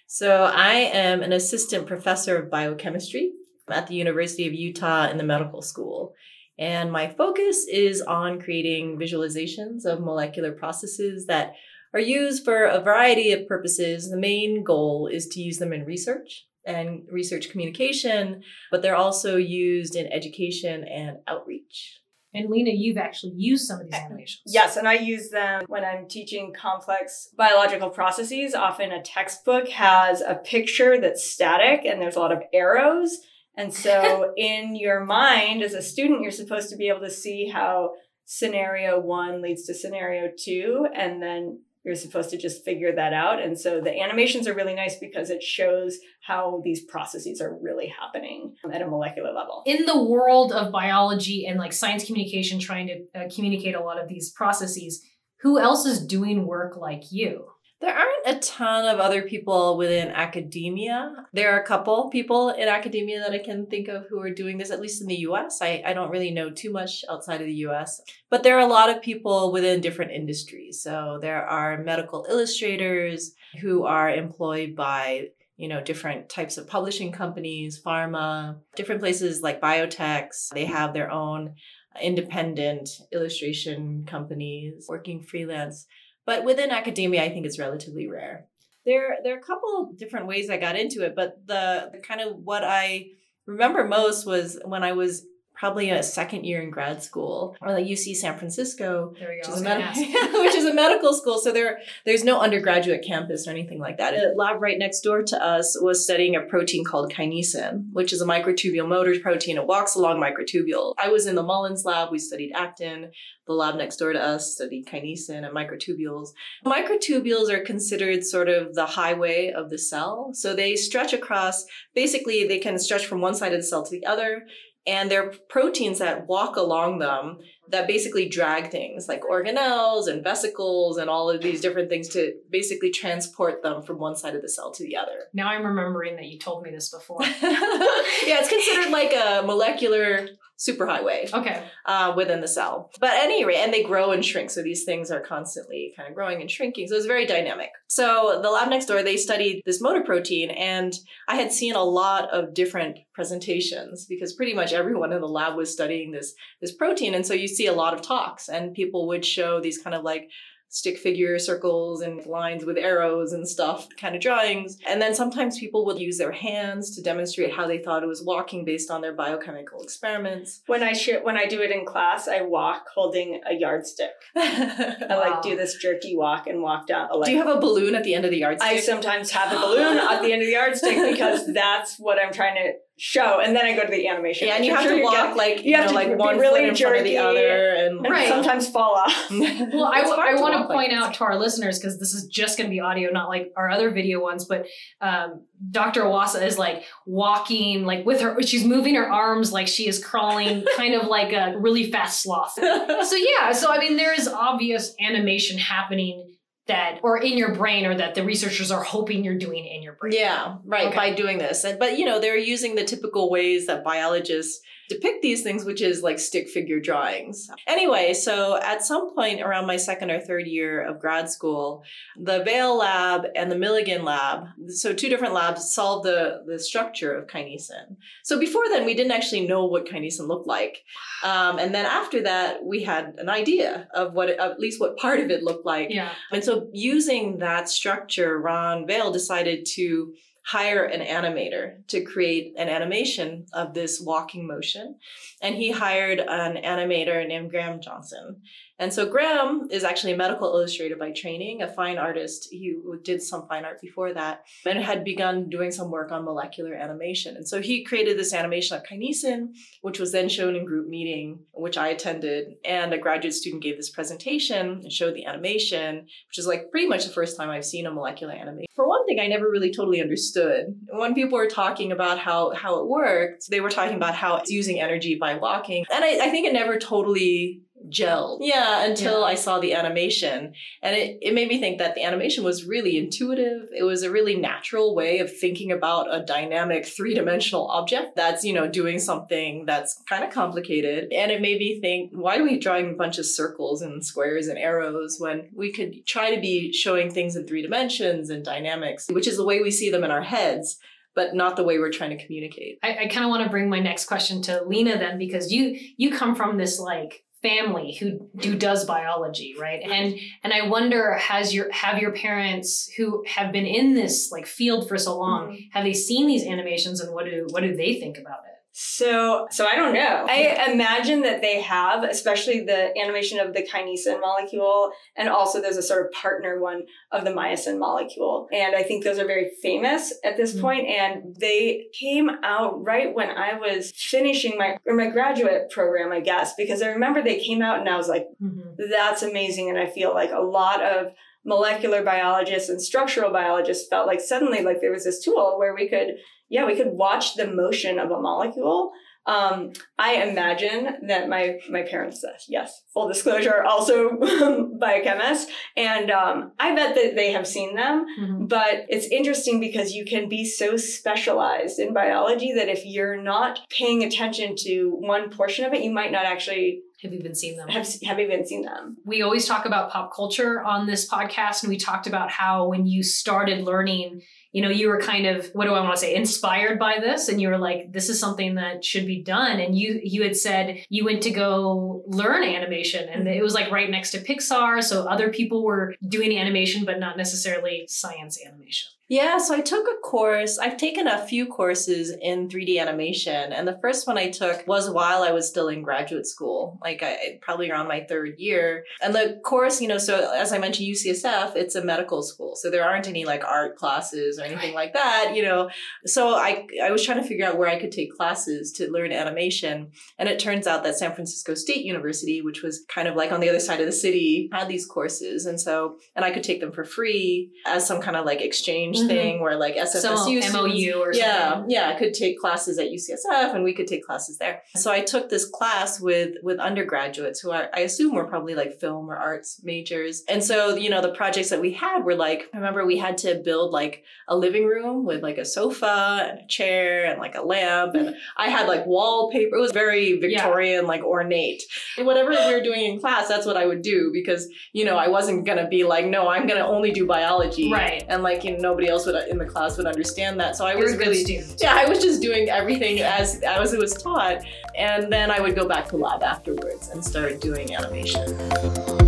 So, 0.09 0.45
I 0.45 0.73
am 0.73 1.21
an 1.21 1.33
assistant 1.33 1.85
professor 1.85 2.37
of 2.37 2.49
biochemistry 2.49 3.33
at 3.69 3.87
the 3.87 3.95
University 3.95 4.47
of 4.47 4.53
Utah 4.53 5.09
in 5.09 5.17
the 5.17 5.23
medical 5.23 5.61
school. 5.61 6.13
And 6.57 6.91
my 6.91 7.09
focus 7.09 7.67
is 7.67 8.01
on 8.01 8.39
creating 8.39 8.97
visualizations 8.97 9.85
of 9.85 9.99
molecular 9.99 10.51
processes 10.51 11.27
that 11.27 11.53
are 11.93 11.99
used 11.99 12.43
for 12.43 12.63
a 12.63 12.79
variety 12.79 13.31
of 13.31 13.47
purposes. 13.47 14.09
The 14.09 14.17
main 14.17 14.63
goal 14.63 15.07
is 15.11 15.27
to 15.29 15.41
use 15.41 15.57
them 15.57 15.73
in 15.73 15.85
research 15.85 16.45
and 16.67 17.07
research 17.11 17.49
communication, 17.49 18.43
but 18.69 18.81
they're 18.81 18.95
also 18.95 19.37
used 19.37 19.95
in 19.95 20.11
education 20.11 20.83
and 20.83 21.17
outreach. 21.27 22.01
And 22.33 22.49
Lena, 22.49 22.71
you've 22.71 22.97
actually 22.97 23.33
used 23.35 23.65
some 23.65 23.79
of 23.79 23.85
these 23.85 23.95
animations. 23.95 24.43
Yes, 24.45 24.77
and 24.77 24.87
I 24.87 24.95
use 24.95 25.29
them 25.29 25.63
when 25.67 25.83
I'm 25.83 26.07
teaching 26.07 26.53
complex 26.53 27.29
biological 27.35 27.89
processes. 27.89 28.53
Often 28.53 28.91
a 28.91 29.01
textbook 29.01 29.69
has 29.69 30.21
a 30.21 30.35
picture 30.35 30.99
that's 30.99 31.23
static 31.23 31.85
and 31.85 32.01
there's 32.01 32.17
a 32.17 32.19
lot 32.19 32.33
of 32.33 32.43
arrows. 32.53 33.17
And 33.55 33.73
so 33.73 34.33
in 34.37 34.75
your 34.75 35.03
mind 35.05 35.63
as 35.63 35.73
a 35.73 35.81
student, 35.81 36.21
you're 36.21 36.31
supposed 36.31 36.69
to 36.69 36.75
be 36.75 36.89
able 36.89 36.99
to 36.99 37.09
see 37.09 37.47
how 37.47 37.93
scenario 38.25 38.99
one 38.99 39.41
leads 39.41 39.63
to 39.63 39.73
scenario 39.73 40.29
two, 40.37 40.85
and 40.93 41.23
then 41.23 41.61
you're 41.87 41.95
supposed 41.95 42.29
to 42.29 42.37
just 42.37 42.65
figure 42.65 42.93
that 42.93 43.13
out. 43.13 43.41
And 43.41 43.57
so 43.57 43.79
the 43.79 43.97
animations 43.97 44.45
are 44.45 44.53
really 44.53 44.75
nice 44.75 44.97
because 44.97 45.29
it 45.29 45.41
shows 45.41 45.97
how 46.21 46.61
these 46.65 46.83
processes 46.83 47.39
are 47.39 47.57
really 47.61 47.87
happening 47.87 48.53
at 48.71 48.81
a 48.81 48.87
molecular 48.87 49.31
level. 49.31 49.63
in 49.65 49.85
the 49.85 50.03
world 50.03 50.51
of 50.51 50.69
biology 50.69 51.45
and 51.45 51.57
like 51.57 51.71
science 51.71 52.03
communication 52.05 52.59
trying 52.59 52.87
to 52.87 53.19
uh, 53.19 53.29
communicate 53.33 53.73
a 53.73 53.79
lot 53.79 54.01
of 54.01 54.09
these 54.09 54.31
processes 54.31 55.01
who 55.41 55.57
else 55.57 55.85
is 55.85 56.05
doing 56.05 56.45
work 56.45 56.75
like 56.75 57.03
you 57.09 57.45
There 57.79 57.95
aren't 57.95 58.37
a 58.37 58.39
ton 58.39 58.85
of 58.85 58.99
other 58.99 59.21
people 59.21 59.77
within 59.77 60.07
academia. 60.07 61.27
There 61.31 61.53
are 61.53 61.61
a 61.61 61.65
couple 61.65 62.09
people 62.09 62.49
in 62.49 62.67
academia 62.67 63.19
that 63.19 63.33
I 63.33 63.37
can 63.37 63.67
think 63.67 63.87
of 63.87 64.07
who 64.09 64.19
are 64.19 64.31
doing 64.31 64.57
this, 64.57 64.71
at 64.71 64.81
least 64.81 65.01
in 65.01 65.07
the 65.07 65.27
US. 65.27 65.61
I, 65.61 65.83
I 65.85 65.93
don't 65.93 66.09
really 66.09 66.31
know 66.31 66.49
too 66.49 66.71
much 66.71 67.05
outside 67.07 67.39
of 67.39 67.45
the 67.47 67.65
US, 67.67 68.01
but 68.31 68.41
there 68.41 68.57
are 68.57 68.67
a 68.67 68.73
lot 68.73 68.89
of 68.89 69.03
people 69.03 69.51
within 69.51 69.79
different 69.79 70.11
industries. 70.11 70.81
So 70.81 71.19
there 71.21 71.45
are 71.45 71.83
medical 71.83 72.25
illustrators 72.27 73.33
who 73.61 73.85
are 73.85 74.09
employed 74.09 74.75
by 74.75 75.27
you 75.57 75.67
know 75.67 75.81
different 75.81 76.29
types 76.29 76.57
of 76.57 76.67
publishing 76.67 77.11
companies 77.11 77.81
pharma 77.83 78.57
different 78.75 79.01
places 79.01 79.41
like 79.41 79.59
biotechs 79.59 80.49
they 80.53 80.65
have 80.65 80.93
their 80.93 81.09
own 81.09 81.55
independent 81.99 82.89
illustration 83.11 84.05
companies 84.05 84.85
working 84.87 85.19
freelance 85.19 85.87
but 86.27 86.43
within 86.43 86.69
academia 86.69 87.23
i 87.23 87.29
think 87.29 87.47
it's 87.47 87.57
relatively 87.57 88.07
rare. 88.07 88.45
There 88.85 89.17
there 89.23 89.33
are 89.35 89.39
a 89.39 89.41
couple 89.41 89.91
different 89.97 90.27
ways 90.27 90.49
i 90.49 90.57
got 90.57 90.77
into 90.77 91.03
it 91.03 91.15
but 91.15 91.41
the, 91.47 91.89
the 91.91 91.97
kind 91.97 92.21
of 92.21 92.37
what 92.37 92.63
i 92.63 93.07
remember 93.47 93.83
most 93.83 94.27
was 94.27 94.59
when 94.63 94.83
i 94.83 94.91
was 94.91 95.25
probably 95.57 95.89
a 95.89 96.03
second 96.03 96.45
year 96.45 96.61
in 96.61 96.69
grad 96.69 97.01
school 97.03 97.55
or 97.61 97.71
like 97.73 97.85
uc 97.85 98.15
san 98.15 98.37
francisco 98.37 99.13
there 99.19 99.29
we 99.29 99.37
which 99.37 99.47
is, 99.47 99.61
a 99.61 99.69
I 99.69 99.77
was 99.77 99.97
med- 99.97 100.33
which 100.33 100.55
is 100.55 100.65
a 100.65 100.73
medical 100.73 101.13
school. 101.13 101.39
So 101.39 101.51
there, 101.51 101.79
there's 102.05 102.23
no 102.23 102.39
undergraduate 102.39 103.03
campus 103.05 103.47
or 103.47 103.51
anything 103.51 103.79
like 103.79 103.97
that. 103.97 104.13
The 104.13 104.33
lab 104.35 104.61
right 104.61 104.77
next 104.77 105.01
door 105.01 105.23
to 105.23 105.43
us 105.43 105.77
was 105.81 106.03
studying 106.03 106.35
a 106.35 106.41
protein 106.41 106.83
called 106.83 107.11
kinesin, 107.11 107.91
which 107.91 108.13
is 108.13 108.21
a 108.21 108.25
microtubule 108.25 108.87
motor 108.87 109.19
protein. 109.19 109.57
It 109.57 109.67
walks 109.67 109.95
along 109.95 110.19
microtubules. 110.19 110.93
I 110.97 111.09
was 111.09 111.27
in 111.27 111.35
the 111.35 111.43
Mullins 111.43 111.85
lab. 111.85 112.11
We 112.11 112.19
studied 112.19 112.53
actin. 112.53 113.11
The 113.47 113.53
lab 113.53 113.75
next 113.75 113.97
door 113.97 114.13
to 114.13 114.21
us 114.21 114.53
studied 114.53 114.85
kinesin 114.87 115.45
and 115.45 115.55
microtubules. 115.55 116.29
Microtubules 116.65 117.49
are 117.49 117.61
considered 117.61 118.23
sort 118.23 118.49
of 118.49 118.75
the 118.75 118.85
highway 118.85 119.51
of 119.55 119.69
the 119.69 119.77
cell. 119.77 120.31
So 120.33 120.53
they 120.53 120.75
stretch 120.75 121.13
across, 121.13 121.65
basically, 121.95 122.45
they 122.47 122.59
can 122.59 122.77
stretch 122.77 123.05
from 123.05 123.21
one 123.21 123.35
side 123.35 123.53
of 123.53 123.59
the 123.59 123.67
cell 123.67 123.85
to 123.85 123.91
the 123.91 124.05
other. 124.05 124.43
And 124.87 125.11
they're 125.11 125.33
proteins 125.49 125.99
that 125.99 126.27
walk 126.27 126.55
along 126.55 126.99
them 126.99 127.39
that 127.69 127.87
basically 127.87 128.29
drag 128.29 128.71
things 128.71 129.07
like 129.07 129.21
organelles 129.23 130.07
and 130.07 130.23
vesicles 130.23 130.97
and 130.97 131.09
all 131.09 131.29
of 131.29 131.41
these 131.41 131.61
different 131.61 131.89
things 131.89 132.07
to 132.09 132.33
basically 132.49 132.91
transport 132.91 133.61
them 133.61 133.81
from 133.81 133.99
one 133.99 134.15
side 134.15 134.35
of 134.35 134.41
the 134.41 134.49
cell 134.49 134.71
to 134.71 134.83
the 134.83 134.95
other. 134.95 135.25
now 135.33 135.49
i'm 135.49 135.65
remembering 135.65 136.15
that 136.15 136.25
you 136.25 136.39
told 136.39 136.63
me 136.63 136.71
this 136.71 136.89
before 136.89 137.21
yeah, 137.23 138.39
it's 138.39 138.49
considered 138.49 138.91
like 138.91 139.13
a 139.13 139.45
molecular 139.45 140.27
superhighway 140.57 141.31
okay 141.33 141.63
uh, 141.85 142.13
within 142.15 142.41
the 142.41 142.47
cell. 142.47 142.91
But 142.99 143.11
at 143.11 143.23
any 143.23 143.45
rate, 143.45 143.57
and 143.57 143.73
they 143.73 143.83
grow 143.83 144.11
and 144.11 144.25
shrink. 144.25 144.49
So 144.49 144.63
these 144.63 144.83
things 144.83 145.11
are 145.11 145.19
constantly 145.19 145.93
kind 145.95 146.09
of 146.09 146.15
growing 146.15 146.41
and 146.41 146.49
shrinking. 146.49 146.87
So 146.87 146.95
it's 146.95 147.05
very 147.05 147.25
dynamic. 147.25 147.69
So 147.87 148.39
the 148.41 148.49
lab 148.49 148.69
next 148.69 148.85
door, 148.85 149.03
they 149.03 149.17
studied 149.17 149.61
this 149.65 149.81
motor 149.81 150.03
protein, 150.03 150.49
and 150.49 150.93
I 151.27 151.35
had 151.35 151.51
seen 151.51 151.75
a 151.75 151.83
lot 151.83 152.29
of 152.31 152.53
different 152.53 152.99
presentations 153.13 154.05
because 154.05 154.33
pretty 154.33 154.53
much 154.53 154.73
everyone 154.73 155.13
in 155.13 155.21
the 155.21 155.27
lab 155.27 155.55
was 155.55 155.71
studying 155.71 156.11
this 156.11 156.33
this 156.61 156.73
protein. 156.73 157.13
And 157.13 157.25
so 157.25 157.33
you 157.33 157.47
see 157.47 157.67
a 157.67 157.73
lot 157.73 157.93
of 157.93 158.01
talks, 158.01 158.49
and 158.49 158.73
people 158.73 159.07
would 159.07 159.25
show 159.25 159.59
these 159.59 159.77
kind 159.77 159.95
of 159.95 160.03
like 160.03 160.29
stick 160.69 160.97
figure 160.97 161.39
circles 161.39 162.01
and 162.01 162.25
lines 162.25 162.65
with 162.65 162.77
arrows 162.77 163.31
and 163.33 163.47
stuff 163.47 163.87
kind 163.99 164.15
of 164.15 164.21
drawings 164.21 164.77
and 164.87 165.01
then 165.01 165.15
sometimes 165.15 165.57
people 165.59 165.85
would 165.85 165.97
use 165.99 166.17
their 166.17 166.31
hands 166.33 166.95
to 166.95 167.01
demonstrate 167.01 167.53
how 167.53 167.65
they 167.67 167.77
thought 167.77 168.03
it 168.03 168.07
was 168.07 168.21
walking 168.23 168.65
based 168.65 168.91
on 168.91 169.01
their 169.01 169.13
biochemical 169.13 169.81
experiments 169.81 170.61
When 170.67 170.83
I 170.83 170.93
sh- 170.93 171.21
when 171.23 171.37
I 171.37 171.45
do 171.45 171.61
it 171.61 171.71
in 171.71 171.85
class, 171.85 172.27
I 172.27 172.41
walk 172.41 172.87
holding 172.93 173.41
a 173.49 173.53
yardstick. 173.53 174.11
I 174.35 175.05
Wow. 175.09 175.19
like 175.19 175.41
do 175.41 175.55
this 175.55 175.75
jerky 175.75 176.15
walk 176.17 176.47
and 176.47 176.61
walk 176.61 176.87
down. 176.87 177.09
Like, 177.13 177.25
Do 177.27 177.31
you 177.31 177.37
have 177.43 177.47
a 177.55 177.59
balloon 177.59 177.95
at 177.95 178.03
the 178.03 178.13
end 178.13 178.25
of 178.25 178.31
the 178.31 178.37
yardstick? 178.39 178.69
I 178.69 178.79
sometimes 178.79 179.31
have 179.31 179.51
a 179.55 179.59
balloon 179.59 179.97
at 179.97 180.21
the 180.21 180.31
end 180.33 180.41
of 180.41 180.47
the 180.47 180.53
yardstick 180.53 180.97
because 181.11 181.51
that's 181.53 181.97
what 181.97 182.17
I'm 182.23 182.33
trying 182.33 182.55
to 182.55 182.73
show, 182.99 183.39
and 183.39 183.55
then 183.55 183.65
I 183.65 183.75
go 183.75 183.83
to 183.83 183.91
the 183.91 184.07
animation. 184.07 184.47
yeah, 184.47 184.55
and 184.55 184.65
you 184.65 184.71
have 184.71 184.81
I'm 184.81 184.85
to 184.85 184.89
sure 184.89 184.97
you're 184.97 185.25
walk 185.27 185.35
like 185.35 185.63
you 185.63 185.71
you, 185.71 185.75
have 185.75 185.85
know, 185.85 185.91
to 185.91 185.95
like 186.09 186.17
one 186.17 186.37
really 186.39 186.61
foot 186.61 186.69
in 186.69 186.75
front 186.75 186.97
of 186.97 187.03
the 187.03 187.17
other, 187.17 187.69
and 187.69 187.97
and 188.05 188.09
Right. 188.09 188.27
sometimes 188.27 188.67
fall 188.69 188.95
off. 188.95 189.13
well 189.31 189.85
i, 189.85 190.01
I 190.01 190.35
want 190.41 190.53
to 190.55 190.59
walk 190.61 190.69
like 190.69 190.77
point 190.77 190.93
out 190.93 191.13
to 191.15 191.23
our 191.23 191.37
listeners 191.37 191.79
because 191.79 191.99
this 191.99 192.13
is 192.13 192.25
just 192.27 192.57
going 192.57 192.69
to 192.69 192.71
be 192.71 192.79
audio 192.79 193.11
not 193.11 193.29
like 193.29 193.51
our 193.55 193.69
other 193.69 193.89
video 193.91 194.21
ones 194.21 194.45
but 194.45 194.65
um, 195.01 195.41
dr 195.71 195.99
iwasa 196.01 196.45
is 196.45 196.57
like 196.57 196.83
walking 197.05 197.85
like 197.85 198.05
with 198.05 198.21
her 198.21 198.41
she's 198.43 198.63
moving 198.65 198.95
her 198.95 199.09
arms 199.11 199.51
like 199.51 199.67
she 199.67 199.87
is 199.87 200.03
crawling 200.03 200.65
kind 200.77 200.93
of 200.93 201.07
like 201.07 201.33
a 201.33 201.57
really 201.57 201.89
fast 201.91 202.21
sloth 202.21 202.53
so 202.53 203.15
yeah 203.15 203.51
so 203.51 203.71
i 203.71 203.79
mean 203.79 203.95
there 203.97 204.13
is 204.13 204.27
obvious 204.27 204.93
animation 204.99 205.57
happening 205.57 206.26
that 206.67 206.99
or 207.03 207.17
in 207.17 207.37
your 207.37 207.53
brain 207.55 207.85
or 207.85 207.95
that 207.95 208.15
the 208.15 208.23
researchers 208.23 208.71
are 208.71 208.83
hoping 208.83 209.23
you're 209.23 209.37
doing 209.37 209.65
in 209.65 209.81
your 209.83 209.93
brain 209.93 210.13
Yeah, 210.15 210.57
right. 210.65 210.87
Okay. 210.87 210.95
By 210.95 211.13
doing 211.13 211.37
this, 211.37 211.63
And- 211.63 211.79
but 211.79 211.97
you 211.97 212.05
know, 212.05 212.19
they're 212.19 212.37
using 212.37 212.75
the 212.75 212.83
typical 212.83 213.29
ways 213.29 213.67
that 213.67 213.83
biologists 213.83 214.61
depict 214.89 215.21
these 215.21 215.43
things, 215.43 215.65
which 215.65 215.81
is 215.81 216.01
like 216.01 216.19
stick 216.19 216.47
figure 216.47 216.79
drawings. 216.79 217.49
Anyway, 217.67 218.13
so 218.13 218.57
at 218.61 218.83
some 218.83 219.13
point 219.13 219.41
around 219.41 219.67
my 219.67 219.77
second 219.77 220.11
or 220.11 220.19
third 220.19 220.47
year 220.47 220.81
of 220.81 220.99
grad 220.99 221.29
school, 221.29 221.83
the 222.17 222.43
Vale 222.43 222.77
lab 222.77 223.25
and 223.35 223.51
the 223.51 223.57
Milligan 223.57 224.03
lab, 224.05 224.47
so 224.67 224.93
two 224.93 225.09
different 225.09 225.33
labs, 225.33 225.73
solved 225.73 226.05
the, 226.05 226.43
the 226.45 226.59
structure 226.59 227.13
of 227.13 227.27
kinesin. 227.27 227.97
So 228.23 228.39
before 228.39 228.67
then, 228.69 228.85
we 228.85 228.93
didn't 228.93 229.11
actually 229.11 229.47
know 229.47 229.65
what 229.65 229.87
kinesin 229.87 230.27
looked 230.27 230.47
like. 230.47 230.83
Um, 231.23 231.59
and 231.59 231.73
then 231.73 231.85
after 231.85 232.21
that, 232.23 232.63
we 232.63 232.83
had 232.83 233.15
an 233.17 233.29
idea 233.29 233.87
of 233.93 234.13
what, 234.13 234.29
it, 234.29 234.39
at 234.39 234.59
least 234.59 234.79
what 234.79 234.97
part 234.97 235.19
of 235.19 235.29
it 235.29 235.43
looked 235.43 235.65
like. 235.65 235.89
Yeah. 235.89 236.11
And 236.31 236.43
so 236.43 236.69
using 236.71 237.39
that 237.39 237.69
structure, 237.69 238.39
Ron 238.39 238.87
Vale 238.87 239.11
decided 239.11 239.65
to 239.75 240.13
hire 240.47 240.85
an 240.85 241.01
animator 241.01 241.85
to 241.87 242.05
create 242.05 242.53
an 242.57 242.69
animation 242.69 243.45
of 243.51 243.73
this 243.73 243.99
walking 243.99 244.47
motion. 244.47 244.95
And 245.41 245.53
he 245.55 245.71
hired 245.71 246.21
an 246.21 246.55
animator 246.63 247.27
named 247.27 247.49
Graham 247.49 247.81
Johnson. 247.81 248.41
And 248.79 248.93
so 248.93 249.05
Graham 249.05 249.67
is 249.71 249.83
actually 249.83 250.13
a 250.13 250.17
medical 250.17 250.47
illustrator 250.47 250.95
by 250.95 251.11
training, 251.11 251.61
a 251.61 251.67
fine 251.67 251.97
artist. 251.97 252.47
He 252.51 252.75
did 253.03 253.21
some 253.21 253.47
fine 253.47 253.65
art 253.65 253.81
before 253.81 254.13
that 254.13 254.45
and 254.65 254.77
had 254.79 255.03
begun 255.03 255.49
doing 255.49 255.71
some 255.71 255.89
work 255.89 256.11
on 256.11 256.25
molecular 256.25 256.73
animation. 256.73 257.35
And 257.35 257.47
so 257.47 257.61
he 257.61 257.83
created 257.83 258.17
this 258.17 258.33
animation 258.33 258.77
of 258.77 258.83
kinesin, 258.83 259.49
which 259.81 259.99
was 259.99 260.11
then 260.11 260.29
shown 260.29 260.55
in 260.55 260.65
group 260.65 260.87
meeting, 260.87 261.39
which 261.53 261.77
I 261.77 261.87
attended. 261.89 262.55
And 262.63 262.93
a 262.93 262.97
graduate 262.97 263.33
student 263.33 263.63
gave 263.63 263.77
this 263.77 263.89
presentation 263.89 264.81
and 264.83 264.91
showed 264.91 265.15
the 265.15 265.25
animation, 265.25 266.05
which 266.29 266.37
is 266.37 266.47
like 266.47 266.69
pretty 266.69 266.87
much 266.87 267.05
the 267.05 267.13
first 267.13 267.35
time 267.35 267.49
I've 267.49 267.65
seen 267.65 267.87
a 267.87 267.91
molecular 267.91 268.33
animation. 268.33 268.67
For 268.75 268.87
one 268.87 269.05
thing, 269.07 269.19
I 269.19 269.27
never 269.27 269.49
really 269.49 269.73
totally 269.73 270.01
understood. 270.01 270.67
When 270.89 271.15
people 271.15 271.37
were 271.37 271.47
talking 271.47 271.91
about 271.91 272.19
how, 272.19 272.53
how 272.53 272.79
it 272.79 272.87
worked, 272.87 273.49
they 273.49 273.59
were 273.59 273.71
talking 273.71 273.95
about 273.95 274.13
how 274.13 274.35
it's 274.37 274.51
using 274.51 274.79
energy 274.79 275.15
by 275.15 275.35
walking. 275.35 275.85
And 275.91 276.03
I, 276.03 276.27
I 276.27 276.29
think 276.29 276.45
it 276.45 276.53
never 276.53 276.77
totally 276.77 277.63
gelled. 277.89 278.39
Yeah, 278.41 278.85
until 278.85 279.21
yeah. 279.21 279.25
I 279.25 279.35
saw 279.35 279.59
the 279.59 279.73
animation. 279.73 280.53
And 280.81 280.95
it, 280.95 281.17
it 281.21 281.33
made 281.33 281.47
me 281.47 281.59
think 281.59 281.77
that 281.79 281.95
the 281.95 282.03
animation 282.03 282.43
was 282.43 282.65
really 282.65 282.97
intuitive. 282.97 283.69
It 283.75 283.83
was 283.83 284.03
a 284.03 284.11
really 284.11 284.35
natural 284.35 284.95
way 284.95 285.19
of 285.19 285.35
thinking 285.35 285.71
about 285.71 286.13
a 286.13 286.23
dynamic 286.23 286.85
three 286.85 287.13
dimensional 287.13 287.67
object 287.67 288.15
that's, 288.15 288.43
you 288.43 288.53
know, 288.53 288.67
doing 288.67 288.99
something 288.99 289.65
that's 289.65 290.01
kind 290.07 290.23
of 290.23 290.31
complicated. 290.31 291.11
And 291.11 291.31
it 291.31 291.41
made 291.41 291.59
me 291.59 291.79
think, 291.79 292.11
why 292.13 292.37
are 292.37 292.43
we 292.43 292.59
drawing 292.59 292.91
a 292.91 292.97
bunch 292.97 293.17
of 293.17 293.25
circles 293.25 293.81
and 293.81 294.05
squares 294.05 294.47
and 294.47 294.57
arrows 294.57 295.17
when 295.19 295.49
we 295.55 295.71
could 295.71 296.05
try 296.05 296.33
to 296.33 296.41
be 296.41 296.73
showing 296.73 297.11
things 297.11 297.35
in 297.35 297.47
three 297.47 297.61
dimensions 297.61 298.29
and 298.29 298.43
dynamics, 298.43 299.07
which 299.09 299.27
is 299.27 299.37
the 299.37 299.45
way 299.45 299.61
we 299.61 299.71
see 299.71 299.89
them 299.89 300.03
in 300.03 300.11
our 300.11 300.23
heads 300.23 300.77
but 301.15 301.33
not 301.33 301.55
the 301.55 301.63
way 301.63 301.79
we're 301.79 301.91
trying 301.91 302.15
to 302.15 302.23
communicate. 302.23 302.77
I, 302.83 302.89
I 302.89 303.07
kind 303.07 303.25
of 303.25 303.31
want 303.31 303.43
to 303.43 303.49
bring 303.49 303.71
my 303.71 303.79
next 303.79 304.05
question 304.05 304.39
to 304.43 304.61
Lena 304.67 304.99
then, 304.99 305.17
because 305.17 305.51
you 305.51 305.75
you 305.97 306.15
come 306.15 306.35
from 306.35 306.59
this 306.59 306.79
like 306.79 307.23
family 307.41 307.95
who 307.99 308.29
who 308.43 308.55
does 308.57 308.85
biology 308.85 309.55
right 309.59 309.81
and 309.83 310.19
and 310.43 310.53
i 310.53 310.67
wonder 310.67 311.13
has 311.13 311.53
your 311.53 311.71
have 311.71 311.99
your 311.99 312.11
parents 312.11 312.89
who 312.97 313.23
have 313.27 313.51
been 313.51 313.65
in 313.65 313.93
this 313.93 314.31
like 314.31 314.47
field 314.47 314.87
for 314.87 314.97
so 314.97 315.17
long 315.17 315.49
mm-hmm. 315.49 315.61
have 315.71 315.83
they 315.83 315.93
seen 315.93 316.25
these 316.25 316.45
animations 316.45 316.99
and 316.99 317.13
what 317.13 317.25
do 317.25 317.45
what 317.51 317.61
do 317.61 317.75
they 317.75 317.99
think 317.99 318.17
about 318.17 318.39
it 318.46 318.46
so, 318.79 319.47
so 319.49 319.65
I 319.65 319.73
don't 319.73 319.95
know. 319.95 320.27
I 320.29 320.69
imagine 320.71 321.21
that 321.21 321.41
they 321.41 321.59
have, 321.61 322.03
especially 322.03 322.59
the 322.59 322.95
animation 322.95 323.39
of 323.39 323.55
the 323.55 323.63
kinesin 323.63 324.21
molecule, 324.21 324.91
and 325.15 325.29
also 325.29 325.59
there's 325.59 325.77
a 325.77 325.81
sort 325.81 326.05
of 326.05 326.11
partner 326.11 326.59
one 326.59 326.83
of 327.11 327.23
the 327.23 327.31
myosin 327.31 327.79
molecule. 327.79 328.47
And 328.53 328.75
I 328.75 328.83
think 328.83 329.03
those 329.03 329.17
are 329.17 329.25
very 329.25 329.49
famous 329.63 330.13
at 330.23 330.37
this 330.37 330.51
mm-hmm. 330.51 330.61
point, 330.61 330.87
And 330.87 331.35
they 331.39 331.87
came 331.91 332.29
out 332.43 332.83
right 332.83 333.15
when 333.15 333.31
I 333.31 333.57
was 333.57 333.91
finishing 333.95 334.59
my 334.59 334.77
or 334.85 334.93
my 334.93 335.07
graduate 335.07 335.71
program, 335.71 336.11
I 336.11 336.19
guess, 336.19 336.53
because 336.53 336.83
I 336.83 336.89
remember 336.89 337.23
they 337.23 337.39
came 337.39 337.63
out 337.63 337.79
and 337.79 337.89
I 337.89 337.97
was 337.97 338.07
like, 338.07 338.27
mm-hmm. 338.39 338.91
that's 338.91 339.23
amazing. 339.23 339.71
And 339.71 339.79
I 339.79 339.87
feel 339.87 340.13
like 340.13 340.29
a 340.31 340.39
lot 340.39 340.83
of 340.83 341.13
molecular 341.47 342.03
biologists 342.03 342.69
and 342.69 342.79
structural 342.79 343.31
biologists 343.31 343.87
felt 343.87 344.05
like 344.05 344.19
suddenly 344.19 344.61
like 344.61 344.81
there 344.81 344.91
was 344.91 345.05
this 345.05 345.23
tool 345.23 345.57
where 345.57 345.73
we 345.73 345.89
could 345.89 346.17
yeah, 346.49 346.65
we 346.65 346.75
could 346.75 346.91
watch 346.91 347.35
the 347.35 347.47
motion 347.47 347.99
of 347.99 348.11
a 348.11 348.21
molecule. 348.21 348.91
Um, 349.25 349.73
I 349.99 350.23
imagine 350.23 351.05
that 351.07 351.27
my 351.27 351.59
my 351.69 351.81
parents, 351.81 352.23
uh, 352.23 352.31
yes, 352.47 352.83
full 352.93 353.09
disclosure, 353.09 353.53
are 353.53 353.65
also 353.65 354.11
biochemists, 354.81 355.47
and 355.75 356.09
um, 356.09 356.53
I 356.57 356.73
bet 356.73 356.95
that 356.95 357.15
they 357.15 357.33
have 357.33 357.45
seen 357.45 357.75
them. 357.75 358.05
Mm-hmm. 358.17 358.45
But 358.45 358.85
it's 358.87 359.07
interesting 359.07 359.59
because 359.59 359.91
you 359.91 360.05
can 360.05 360.29
be 360.29 360.45
so 360.45 360.77
specialized 360.77 361.77
in 361.77 361.93
biology 361.93 362.53
that 362.53 362.69
if 362.69 362.85
you're 362.85 363.21
not 363.21 363.59
paying 363.69 364.01
attention 364.01 364.55
to 364.59 364.95
one 364.97 365.29
portion 365.29 365.65
of 365.65 365.73
it, 365.73 365.83
you 365.83 365.91
might 365.91 366.13
not 366.13 366.25
actually 366.25 366.83
have 367.01 367.13
you 367.13 367.19
even 367.19 367.35
seen 367.35 367.57
them? 367.57 367.67
Have, 367.69 367.87
have 368.03 368.19
even 368.19 368.45
seen 368.45 368.63
them? 368.63 368.97
We 369.05 369.21
always 369.21 369.45
talk 369.45 369.65
about 369.65 369.91
pop 369.91 370.11
culture 370.15 370.61
on 370.63 370.87
this 370.87 371.07
podcast, 371.07 371.61
and 371.61 371.69
we 371.69 371.77
talked 371.77 372.07
about 372.07 372.31
how 372.31 372.67
when 372.67 372.87
you 372.87 373.03
started 373.03 373.63
learning 373.63 374.21
you 374.51 374.61
know, 374.61 374.69
you 374.69 374.87
were 374.87 374.99
kind 374.99 375.25
of, 375.25 375.47
what 375.53 375.65
do 375.65 375.73
I 375.73 375.81
want 375.81 375.95
to 375.95 375.99
say, 375.99 376.15
inspired 376.15 376.79
by 376.79 376.99
this. 376.99 377.29
And 377.29 377.41
you 377.41 377.49
were 377.49 377.57
like, 377.57 377.91
this 377.91 378.09
is 378.09 378.19
something 378.19 378.55
that 378.55 378.83
should 378.83 379.05
be 379.05 379.21
done. 379.21 379.59
And 379.59 379.77
you, 379.77 379.99
you 380.03 380.23
had 380.23 380.35
said 380.35 380.83
you 380.89 381.05
went 381.05 381.23
to 381.23 381.31
go 381.31 382.03
learn 382.07 382.43
animation 382.43 383.07
and 383.09 383.27
it 383.27 383.43
was 383.43 383.53
like 383.53 383.71
right 383.71 383.89
next 383.89 384.11
to 384.11 384.19
Pixar. 384.19 384.83
So 384.83 385.05
other 385.05 385.29
people 385.29 385.63
were 385.63 385.95
doing 386.07 386.37
animation, 386.37 386.85
but 386.85 386.99
not 386.99 387.17
necessarily 387.17 387.85
science 387.87 388.39
animation. 388.45 388.89
Yeah, 389.09 389.37
so 389.37 389.55
I 389.55 389.61
took 389.61 389.87
a 389.87 390.01
course. 390.01 390.57
I've 390.57 390.75
taken 390.75 391.07
a 391.07 391.25
few 391.25 391.45
courses 391.45 392.13
in 392.21 392.49
3D 392.49 392.77
animation, 392.77 393.53
and 393.53 393.65
the 393.65 393.79
first 393.81 394.05
one 394.05 394.17
I 394.17 394.29
took 394.29 394.67
was 394.67 394.89
while 394.89 395.23
I 395.23 395.31
was 395.31 395.47
still 395.47 395.69
in 395.69 395.81
graduate 395.81 396.27
school, 396.27 396.77
like 396.81 397.01
I, 397.01 397.39
probably 397.41 397.71
around 397.71 397.87
my 397.87 398.01
third 398.01 398.35
year. 398.37 398.83
And 399.01 399.15
the 399.15 399.39
course, 399.45 399.79
you 399.79 399.87
know, 399.87 399.97
so 399.97 400.33
as 400.33 400.51
I 400.51 400.57
mentioned, 400.57 400.89
UCSF, 400.89 401.55
it's 401.55 401.75
a 401.75 401.85
medical 401.85 402.21
school, 402.21 402.57
so 402.57 402.69
there 402.69 402.83
aren't 402.83 403.07
any 403.07 403.23
like 403.23 403.45
art 403.45 403.77
classes 403.77 404.39
or 404.39 404.43
anything 404.51 404.73
like 404.73 404.93
that, 404.93 405.33
you 405.35 405.43
know. 405.43 405.69
So 406.05 406.35
I 406.35 406.65
I 406.83 406.91
was 406.91 407.05
trying 407.05 407.21
to 407.21 407.27
figure 407.27 407.45
out 407.45 407.57
where 407.57 407.69
I 407.69 407.79
could 407.79 407.91
take 407.91 408.13
classes 408.13 408.71
to 408.73 408.91
learn 408.91 409.11
animation, 409.11 409.91
and 410.17 410.29
it 410.29 410.39
turns 410.39 410.67
out 410.67 410.83
that 410.83 410.95
San 410.95 411.13
Francisco 411.13 411.53
State 411.53 411.85
University, 411.85 412.41
which 412.41 412.61
was 412.63 412.85
kind 412.89 413.07
of 413.07 413.15
like 413.15 413.31
on 413.31 413.39
the 413.39 413.49
other 413.49 413.59
side 413.59 413.79
of 413.79 413.85
the 413.85 413.91
city, 413.91 414.49
had 414.51 414.67
these 414.67 414.85
courses, 414.85 415.45
and 415.45 415.59
so 415.59 415.97
and 416.15 416.23
I 416.25 416.31
could 416.31 416.43
take 416.43 416.59
them 416.59 416.71
for 416.71 416.83
free 416.83 417.51
as 417.65 417.85
some 417.85 418.01
kind 418.01 418.15
of 418.15 418.25
like 418.25 418.41
exchange 418.41 418.97
mm-hmm. 418.97 419.07
thing 419.07 419.41
where 419.41 419.57
like 419.57 419.75
SFSU 419.75 420.43
Some 420.43 420.53
MOU 420.53 420.99
or 420.99 421.13
yeah, 421.13 421.49
something. 421.49 421.71
Yeah, 421.71 421.89
I 421.89 421.99
could 421.99 422.13
take 422.13 422.39
classes 422.39 422.79
at 422.79 422.87
UCSF 422.87 423.53
and 423.53 423.63
we 423.63 423.73
could 423.73 423.87
take 423.87 424.03
classes 424.03 424.37
there. 424.37 424.63
So 424.75 424.91
I 424.91 425.01
took 425.01 425.29
this 425.29 425.45
class 425.45 425.99
with 425.99 426.35
with 426.43 426.59
undergraduates 426.59 427.39
who 427.39 427.51
are, 427.51 427.69
I 427.73 427.81
assume 427.81 428.15
were 428.15 428.25
probably 428.25 428.55
like 428.55 428.79
film 428.79 429.09
or 429.09 429.17
arts 429.17 429.61
majors. 429.63 430.23
And 430.27 430.43
so, 430.43 430.75
you 430.75 430.89
know, 430.89 431.01
the 431.01 431.13
projects 431.13 431.49
that 431.49 431.61
we 431.61 431.73
had 431.73 432.03
were 432.03 432.15
like, 432.15 432.49
I 432.53 432.57
remember 432.57 432.85
we 432.85 432.97
had 432.97 433.17
to 433.19 433.35
build 433.35 433.71
like 433.71 434.03
a 434.27 434.37
living 434.37 434.65
room 434.65 435.05
with 435.05 435.23
like 435.23 435.37
a 435.37 435.45
sofa 435.45 436.27
and 436.29 436.39
a 436.39 436.47
chair 436.47 437.05
and 437.05 437.19
like 437.19 437.35
a 437.35 437.41
lamp. 437.41 437.95
And 437.95 438.15
I 438.35 438.49
had 438.49 438.67
like 438.67 438.85
wallpaper. 438.85 439.55
It 439.55 439.61
was 439.61 439.71
very 439.71 440.19
Victorian, 440.19 440.83
yeah. 440.83 440.87
like 440.87 441.03
ornate. 441.03 441.63
And 441.97 442.05
whatever 442.05 442.31
we 442.31 442.53
were 442.53 442.61
doing 442.61 442.93
in 442.93 442.99
class, 442.99 443.27
that's 443.27 443.45
what 443.45 443.57
I 443.57 443.65
would 443.65 443.81
do 443.81 444.11
because, 444.13 444.47
you 444.73 444.85
know, 444.85 444.97
I 444.97 445.07
wasn't 445.07 445.45
going 445.45 445.57
to 445.57 445.67
be 445.67 445.83
like, 445.83 446.05
no, 446.05 446.27
I'm 446.27 446.45
going 446.45 446.59
to 446.59 446.67
only 446.67 446.91
do 446.91 447.05
biology. 447.05 447.71
Right. 447.71 448.03
And 448.07 448.23
like, 448.23 448.43
you 448.43 448.57
know, 448.57 448.67
nobody 448.69 448.89
else 448.89 449.05
would 449.05 449.15
in 449.27 449.37
the 449.37 449.45
class 449.45 449.77
would 449.77 449.87
understand 449.87 450.39
that. 450.39 450.55
So 450.55 450.65
I 450.65 450.75
was 450.75 450.95
really 450.97 451.23
yeah, 451.61 451.75
I 451.75 451.87
was 451.87 451.99
just 451.99 452.21
doing 452.21 452.49
everything 452.49 452.99
as 453.01 453.41
as 453.41 453.73
it 453.73 453.79
was 453.79 453.93
taught, 453.93 454.43
and 454.75 455.11
then 455.11 455.31
I 455.31 455.39
would 455.39 455.55
go 455.55 455.67
back 455.67 455.87
to 455.89 455.97
lab 455.97 456.23
afterwards 456.23 456.89
and 456.89 457.03
start 457.03 457.41
doing 457.41 457.73
animation. 457.73 459.06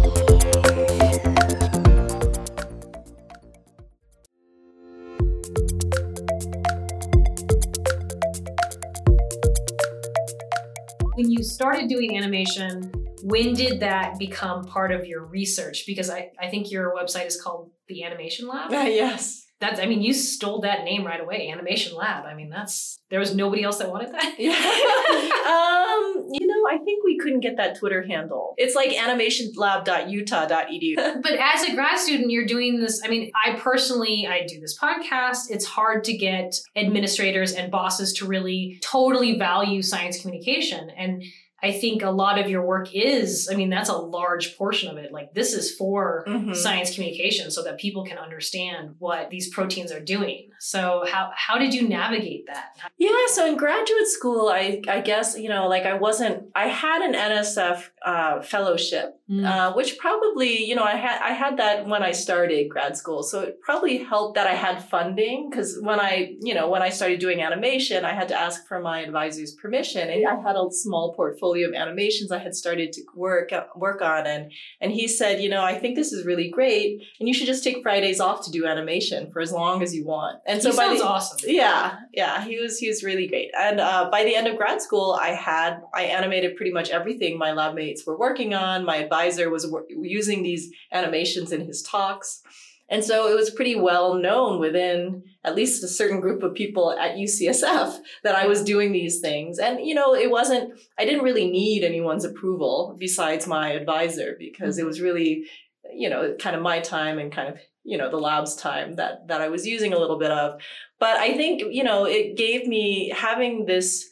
Started 11.60 11.89
doing 11.89 12.16
animation, 12.16 12.89
when 13.22 13.54
did 13.54 13.82
that 13.82 14.18
become 14.18 14.63
part 14.63 14.94
of 14.94 15.06
your 15.06 15.25
research? 15.25 15.84
Because 15.86 16.10
I, 16.10 16.32
I 16.39 16.48
think 16.48 16.72
your 16.72 16.96
website 16.96 17.25
is 17.25 17.42
called 17.42 17.70
the 17.89 18.06
Animation 18.06 18.48
Lab. 18.48 18.72
Uh, 18.72 18.75
yes 18.88 19.46
that's 19.60 19.80
I 19.80 19.86
mean, 19.86 20.01
you 20.01 20.12
stole 20.13 20.62
that 20.62 20.86
name 20.86 21.06
right 21.06 21.20
away, 21.20 21.51
Animation 21.51 21.94
Lab. 21.96 22.25
I 22.25 22.34
mean, 22.34 22.50
that's 22.50 23.01
there 23.10 23.20
was 23.20 23.36
nobody 23.36 23.62
else 23.63 23.80
that 23.80 23.89
wanted 23.89 24.13
that. 24.13 24.36
Yeah. 24.39 24.54
um, 24.54 26.30
you 26.32 26.48
know, 26.48 26.63
I 26.70 26.78
think 26.84 27.04
we 27.04 27.18
couldn't 27.18 27.42
get 27.42 27.58
that 27.58 27.78
Twitter 27.78 28.01
handle. 28.08 28.54
It's 28.58 28.75
like 28.75 28.92
animationlab.utah.edu. 28.92 31.22
but 31.22 31.34
as 31.34 31.63
a 31.63 31.75
grad 31.75 32.00
student, 32.00 32.32
you're 32.32 32.46
doing 32.46 32.80
this. 32.80 33.01
I 33.04 33.10
mean, 33.10 33.32
I 33.46 33.60
personally 33.60 34.25
I 34.30 34.46
do 34.48 34.62
this 34.62 34.80
podcast. 34.80 35.50
It's 35.50 35.66
hard 35.66 36.06
to 36.06 36.16
get 36.16 36.58
administrators 36.78 37.51
and 37.51 37.70
bosses 37.70 38.13
to 38.13 38.25
really 38.25 38.80
totally 38.82 39.38
value 39.38 39.82
science 39.82 40.22
communication 40.22 40.89
and 40.92 41.22
I 41.62 41.72
think 41.72 42.01
a 42.04 42.10
lot 42.12 42.39
of 42.39 42.50
your 42.50 42.62
work 42.66 42.94
is, 42.94 43.50
I 43.51 43.56
mean, 43.56 43.70
that's 43.70 43.89
a 43.89 43.96
large 43.98 44.58
portion 44.58 44.89
of 44.89 44.98
it. 44.98 45.12
Like 45.12 45.34
this 45.34 45.54
is 45.54 45.75
for 45.75 46.24
Mhm. 46.28 46.56
science 46.56 46.94
communication 46.96 47.51
so 47.51 47.63
that 47.63 47.78
people 47.78 48.06
can 48.06 48.18
understand 48.18 48.96
what 49.00 49.30
these 49.30 49.50
proteins 49.50 49.92
are 49.92 50.00
doing. 50.00 50.50
So 50.60 51.04
how 51.12 51.32
how 51.36 51.58
did 51.58 51.74
you 51.74 51.88
navigate 51.88 52.46
that? 52.48 52.78
Yeah, 52.98 53.10
so 53.28 53.46
in 53.46 53.58
graduate 53.58 54.08
school, 54.08 54.50
I 54.50 54.82
I 54.88 55.01
guess 55.01 55.38
you 55.38 55.50
know, 55.50 55.68
like 55.68 55.84
I 55.86 55.94
wasn't. 55.96 56.44
I 56.56 56.68
had 56.68 57.01
an 57.01 57.13
NSF 57.16 57.89
uh, 58.06 58.42
fellowship, 58.42 59.19
Mm. 59.29 59.45
uh, 59.45 59.74
which 59.74 60.00
probably 60.00 60.63
you 60.63 60.74
know 60.74 60.83
I 60.83 60.95
had 60.95 61.21
I 61.21 61.33
had 61.33 61.57
that 61.57 61.86
when 61.86 62.01
I 62.01 62.13
started 62.13 62.67
grad 62.67 62.98
school, 62.98 63.21
so 63.21 63.41
it 63.41 63.62
probably 63.62 64.00
helped 64.00 64.33
that 64.33 64.48
I 64.48 64.55
had 64.55 64.83
funding 64.89 65.51
because 65.51 65.77
when 65.83 66.00
I 66.00 66.36
you 66.41 66.55
know 66.55 66.67
when 66.67 66.81
I 66.81 66.89
started 66.89 67.19
doing 67.19 67.39
animation, 67.39 68.05
I 68.05 68.15
had 68.15 68.27
to 68.29 68.36
ask 68.36 68.67
for 68.67 68.79
my 68.79 69.01
advisor's 69.01 69.53
permission, 69.53 70.09
and 70.09 70.27
I 70.27 70.41
had 70.41 70.55
a 70.55 70.71
small 70.71 71.13
portfolio 71.13 71.67
of 71.67 71.75
animations 71.75 72.31
I 72.31 72.39
had 72.39 72.55
started 72.55 72.91
to 72.93 73.03
work 73.13 73.51
work 73.75 74.01
on, 74.01 74.25
and 74.25 74.51
and 74.81 74.91
he 74.91 75.07
said, 75.07 75.39
you 75.39 75.50
know, 75.50 75.63
I 75.63 75.77
think 75.77 75.95
this 75.95 76.12
is 76.12 76.25
really 76.25 76.50
great, 76.50 77.00
and 77.19 77.29
you 77.29 77.36
should 77.36 77.45
just 77.45 77.63
take 77.63 77.83
Fridays 77.83 78.19
off 78.19 78.43
to 78.45 78.51
do 78.51 78.65
animation 78.65 79.29
for 79.31 79.41
as 79.41 79.51
long 79.51 79.83
as 79.83 79.93
you 79.93 80.07
want. 80.07 80.39
And 80.48 80.59
so 80.59 80.71
he 80.71 80.77
by 80.77 80.95
the, 80.95 81.05
awesome. 81.05 81.38
yeah, 81.43 82.00
yeah, 82.13 82.43
he 82.43 82.59
was 82.59 82.79
he 82.79 82.88
was 82.88 83.03
really 83.03 83.27
great. 83.27 83.51
And 83.55 83.79
uh, 83.79 84.09
by 84.12 84.24
the 84.24 84.36
end 84.36 84.48
of 84.48 84.57
grad 84.57 84.81
school, 84.81 85.15
I 85.21 85.36
had 85.36 85.81
I 85.93 86.05
animated 86.05 86.55
pretty 86.55 86.71
much 86.71 86.89
everything 86.89 87.38
my 87.38 87.51
lab 87.51 87.75
mates 87.75 88.07
were 88.07 88.17
working 88.17 88.55
on. 88.55 88.83
My 88.83 88.95
advisor 88.95 89.19
was 89.28 89.68
using 89.90 90.44
these 90.44 90.72
animations 90.92 91.52
in 91.52 91.66
his 91.66 91.82
talks, 91.82 92.42
and 92.90 93.04
so 93.04 93.32
it 93.32 93.36
was 93.36 93.52
pretty 93.52 93.76
well 93.76 94.16
known 94.16 94.60
within 94.60 95.24
at 95.44 95.56
least 95.56 95.84
a 95.84 95.88
certain 95.88 96.20
group 96.20 96.42
of 96.44 96.56
people 96.56 96.92
at 96.92 97.16
UCSF 97.16 98.00
that 98.24 98.36
I 98.36 98.48
was 98.48 98.64
doing 98.64 98.92
these 98.92 99.20
things. 99.20 99.60
And 99.60 99.80
you 99.86 99.94
know, 99.94 100.16
it 100.16 100.32
wasn't 100.32 100.74
I 100.98 101.06
didn't 101.06 101.24
really 101.24 101.50
need 101.50 101.84
anyone's 101.84 102.26
approval 102.26 102.96
besides 103.00 103.48
my 103.48 103.72
advisor 103.72 104.36
because 104.40 104.78
it 104.78 104.82
mm-hmm. 104.82 104.88
was 104.88 105.02
really 105.02 105.46
you 105.94 106.10
know 106.10 106.36
kind 106.40 106.56
of 106.56 106.62
my 106.62 106.80
time 106.80 107.20
and 107.20 107.32
kind 107.32 107.48
of 107.48 107.60
you 107.84 107.98
know 107.98 108.10
the 108.10 108.18
lab's 108.18 108.56
time 108.56 108.96
that 108.96 109.28
that 109.28 109.42
I 109.42 109.50
was 109.50 109.66
using 109.66 109.94
a 109.94 110.00
little 110.00 110.18
bit 110.18 110.32
of. 110.32 110.60
But 111.00 111.18
I 111.18 111.36
think 111.38 111.62
you 111.72 111.84
know 111.84 112.06
it 112.06 112.38
gave 112.38 112.68
me 112.68 113.10
having 113.16 113.66
this 113.66 114.10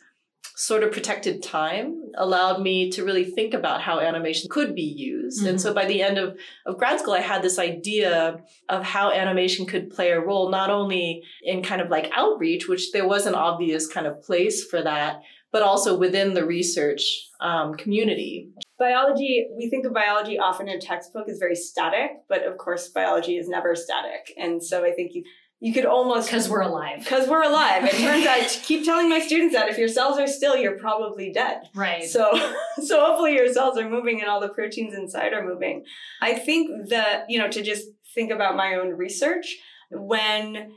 sort 0.55 0.83
of 0.83 0.91
protected 0.91 1.43
time 1.43 1.96
allowed 2.17 2.61
me 2.61 2.89
to 2.91 3.03
really 3.03 3.23
think 3.23 3.53
about 3.53 3.81
how 3.81 3.99
animation 3.99 4.49
could 4.49 4.75
be 4.75 4.81
used. 4.81 5.45
And 5.45 5.61
so 5.61 5.73
by 5.73 5.85
the 5.85 6.01
end 6.01 6.17
of, 6.17 6.37
of 6.65 6.77
grad 6.77 6.99
school 6.99 7.13
i 7.13 7.19
had 7.19 7.41
this 7.41 7.59
idea 7.59 8.39
of 8.69 8.83
how 8.83 9.11
animation 9.11 9.65
could 9.65 9.89
play 9.89 10.11
a 10.11 10.19
role 10.19 10.49
not 10.49 10.69
only 10.69 11.21
in 11.43 11.63
kind 11.63 11.81
of 11.81 11.89
like 11.89 12.09
outreach 12.15 12.67
which 12.67 12.91
there 12.91 13.07
was 13.07 13.25
an 13.25 13.35
obvious 13.35 13.87
kind 13.87 14.07
of 14.07 14.21
place 14.21 14.63
for 14.63 14.81
that 14.81 15.21
but 15.51 15.61
also 15.61 15.97
within 15.97 16.33
the 16.33 16.45
research 16.45 17.29
um, 17.39 17.73
community. 17.75 18.49
Biology, 18.77 19.47
we 19.57 19.69
think 19.69 19.85
of 19.85 19.93
biology 19.93 20.37
often 20.37 20.67
in 20.67 20.77
a 20.77 20.81
textbook 20.81 21.29
as 21.29 21.39
very 21.39 21.55
static, 21.55 22.11
but 22.27 22.43
of 22.43 22.57
course, 22.57 22.89
biology 22.89 23.37
is 23.37 23.47
never 23.47 23.73
static. 23.73 24.33
And 24.37 24.61
so 24.63 24.83
I 24.83 24.91
think 24.91 25.13
you, 25.13 25.23
you 25.59 25.73
could 25.73 25.85
almost. 25.85 26.27
Because 26.27 26.49
we're 26.49 26.61
alive. 26.61 26.99
Because 26.99 27.27
we're 27.27 27.43
alive. 27.43 27.83
It 27.85 27.91
turns 27.93 28.25
out, 28.25 28.39
I 28.39 28.45
keep 28.63 28.85
telling 28.85 29.09
my 29.09 29.19
students 29.19 29.55
that 29.55 29.69
if 29.69 29.77
your 29.77 29.87
cells 29.87 30.19
are 30.19 30.27
still, 30.27 30.55
you're 30.55 30.77
probably 30.77 31.31
dead. 31.31 31.69
Right. 31.73 32.03
So, 32.03 32.31
so 32.83 33.03
hopefully 33.03 33.33
your 33.33 33.51
cells 33.51 33.77
are 33.77 33.89
moving 33.89 34.21
and 34.21 34.29
all 34.29 34.39
the 34.39 34.49
proteins 34.49 34.93
inside 34.93 35.33
are 35.33 35.45
moving. 35.45 35.83
I 36.21 36.35
think 36.35 36.89
that, 36.89 37.25
you 37.29 37.39
know, 37.39 37.49
to 37.49 37.61
just 37.63 37.87
think 38.13 38.31
about 38.31 38.55
my 38.55 38.75
own 38.75 38.89
research, 38.89 39.57
when 39.91 40.71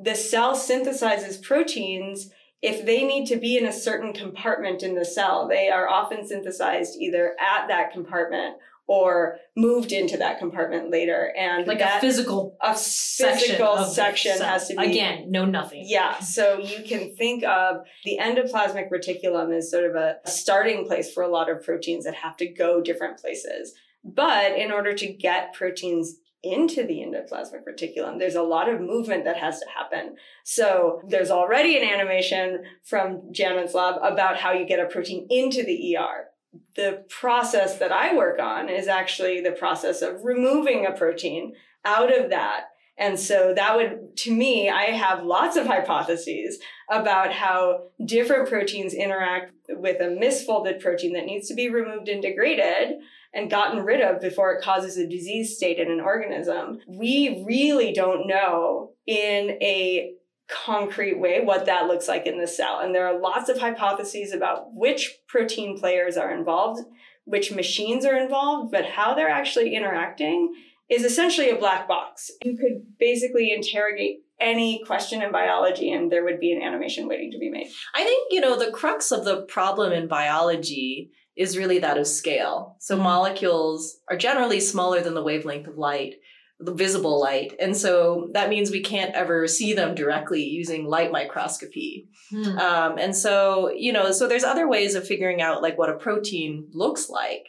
the 0.00 0.14
cell 0.14 0.56
synthesizes 0.56 1.40
proteins, 1.40 2.30
if 2.60 2.84
they 2.84 3.04
need 3.04 3.26
to 3.26 3.36
be 3.36 3.56
in 3.56 3.66
a 3.66 3.72
certain 3.72 4.12
compartment 4.12 4.82
in 4.82 4.94
the 4.94 5.04
cell, 5.04 5.46
they 5.46 5.68
are 5.68 5.88
often 5.88 6.26
synthesized 6.26 6.96
either 6.98 7.36
at 7.40 7.68
that 7.68 7.92
compartment 7.92 8.56
or 8.86 9.38
moved 9.56 9.92
into 9.92 10.16
that 10.18 10.38
compartment 10.38 10.90
later. 10.90 11.32
And 11.38 11.66
like 11.66 11.78
that, 11.78 11.98
a 11.98 12.00
physical 12.00 12.56
a 12.62 12.76
section 12.76 13.48
physical 13.48 13.76
the 13.76 13.86
section 13.86 14.38
has 14.40 14.68
to 14.68 14.76
be 14.76 14.90
again 14.90 15.30
no 15.30 15.44
nothing 15.44 15.84
yeah, 15.86 16.18
so 16.18 16.58
you 16.58 16.84
can 16.84 17.14
think 17.16 17.44
of 17.44 17.78
the 18.04 18.18
endoplasmic 18.20 18.90
reticulum 18.90 19.56
as 19.56 19.70
sort 19.70 19.84
of 19.84 19.94
a 19.96 20.16
starting 20.26 20.86
place 20.86 21.12
for 21.12 21.22
a 21.22 21.28
lot 21.28 21.50
of 21.50 21.64
proteins 21.64 22.04
that 22.04 22.14
have 22.14 22.36
to 22.36 22.46
go 22.46 22.80
different 22.80 23.18
places. 23.18 23.74
But 24.04 24.52
in 24.52 24.70
order 24.70 24.92
to 24.92 25.12
get 25.12 25.54
proteins 25.54 26.16
into 26.42 26.86
the 26.86 26.98
endoplasmic 26.98 27.64
reticulum, 27.66 28.18
there's 28.18 28.34
a 28.34 28.42
lot 28.42 28.68
of 28.68 28.80
movement 28.80 29.24
that 29.24 29.38
has 29.38 29.58
to 29.60 29.66
happen. 29.74 30.16
So 30.44 31.00
there's 31.08 31.30
already 31.30 31.78
an 31.78 31.88
animation 31.88 32.64
from 32.84 33.32
Janet's 33.32 33.72
lab 33.72 33.96
about 34.02 34.36
how 34.36 34.52
you 34.52 34.66
get 34.66 34.78
a 34.78 34.84
protein 34.84 35.26
into 35.30 35.64
the 35.64 35.96
ER. 35.96 36.28
The 36.76 37.04
process 37.08 37.78
that 37.78 37.92
I 37.92 38.14
work 38.16 38.38
on 38.38 38.68
is 38.68 38.88
actually 38.88 39.40
the 39.40 39.52
process 39.52 40.02
of 40.02 40.24
removing 40.24 40.86
a 40.86 40.92
protein 40.92 41.54
out 41.84 42.16
of 42.16 42.30
that 42.30 42.68
and 42.96 43.18
so 43.18 43.52
that 43.54 43.76
would, 43.76 44.16
to 44.18 44.32
me, 44.32 44.68
I 44.68 44.84
have 44.84 45.24
lots 45.24 45.56
of 45.56 45.66
hypotheses 45.66 46.60
about 46.88 47.32
how 47.32 47.88
different 48.04 48.48
proteins 48.48 48.94
interact 48.94 49.52
with 49.68 50.00
a 50.00 50.04
misfolded 50.04 50.80
protein 50.80 51.12
that 51.14 51.26
needs 51.26 51.48
to 51.48 51.54
be 51.54 51.70
removed 51.70 52.08
and 52.08 52.22
degraded 52.22 52.98
and 53.32 53.50
gotten 53.50 53.82
rid 53.82 54.00
of 54.00 54.20
before 54.20 54.52
it 54.52 54.62
causes 54.62 54.96
a 54.96 55.08
disease 55.08 55.56
state 55.56 55.78
in 55.78 55.90
an 55.90 56.00
organism. 56.00 56.78
We 56.86 57.42
really 57.44 57.92
don't 57.92 58.28
know 58.28 58.92
in 59.06 59.58
a 59.60 60.12
concrete 60.48 61.18
way 61.18 61.42
what 61.42 61.66
that 61.66 61.86
looks 61.86 62.08
like 62.08 62.26
in 62.26 62.40
the 62.40 62.46
cell. 62.46 62.80
And 62.80 62.94
there 62.94 63.06
are 63.06 63.18
lots 63.18 63.48
of 63.48 63.58
hypotheses 63.58 64.32
about 64.32 64.74
which 64.74 65.18
protein 65.26 65.78
players 65.78 66.16
are 66.16 66.34
involved, 66.34 66.82
which 67.24 67.52
machines 67.52 68.04
are 68.04 68.16
involved, 68.16 68.70
but 68.70 68.84
how 68.84 69.14
they're 69.14 69.28
actually 69.28 69.74
interacting 69.74 70.54
is 70.90 71.04
essentially 71.04 71.50
a 71.50 71.56
black 71.56 71.88
box. 71.88 72.30
You 72.44 72.56
could 72.56 72.98
basically 72.98 73.52
interrogate 73.52 74.20
any 74.40 74.82
question 74.84 75.22
in 75.22 75.32
biology 75.32 75.92
and 75.92 76.10
there 76.10 76.24
would 76.24 76.40
be 76.40 76.52
an 76.52 76.62
animation 76.62 77.08
waiting 77.08 77.30
to 77.30 77.38
be 77.38 77.50
made. 77.50 77.68
I 77.94 78.04
think, 78.04 78.32
you 78.32 78.40
know, 78.40 78.58
the 78.58 78.70
crux 78.70 79.10
of 79.12 79.24
the 79.24 79.42
problem 79.42 79.92
in 79.92 80.08
biology 80.08 81.10
is 81.36 81.58
really 81.58 81.78
that 81.80 81.98
of 81.98 82.06
scale. 82.06 82.76
So 82.80 82.94
mm-hmm. 82.94 83.04
molecules 83.04 83.98
are 84.08 84.16
generally 84.16 84.60
smaller 84.60 85.00
than 85.00 85.14
the 85.14 85.22
wavelength 85.22 85.66
of 85.66 85.78
light, 85.78 86.16
the 86.60 86.72
visible 86.72 87.20
light. 87.20 87.52
And 87.60 87.76
so 87.76 88.28
that 88.32 88.48
means 88.48 88.70
we 88.70 88.82
can't 88.82 89.14
ever 89.14 89.46
see 89.48 89.74
them 89.74 89.94
directly 89.94 90.42
using 90.44 90.84
light 90.86 91.10
microscopy. 91.12 92.08
Hmm. 92.30 92.58
Um, 92.58 92.98
and 92.98 93.16
so, 93.16 93.70
you 93.74 93.92
know, 93.92 94.12
so 94.12 94.28
there's 94.28 94.44
other 94.44 94.68
ways 94.68 94.94
of 94.94 95.06
figuring 95.06 95.42
out 95.42 95.62
like 95.62 95.76
what 95.76 95.90
a 95.90 95.94
protein 95.96 96.68
looks 96.72 97.10
like 97.10 97.46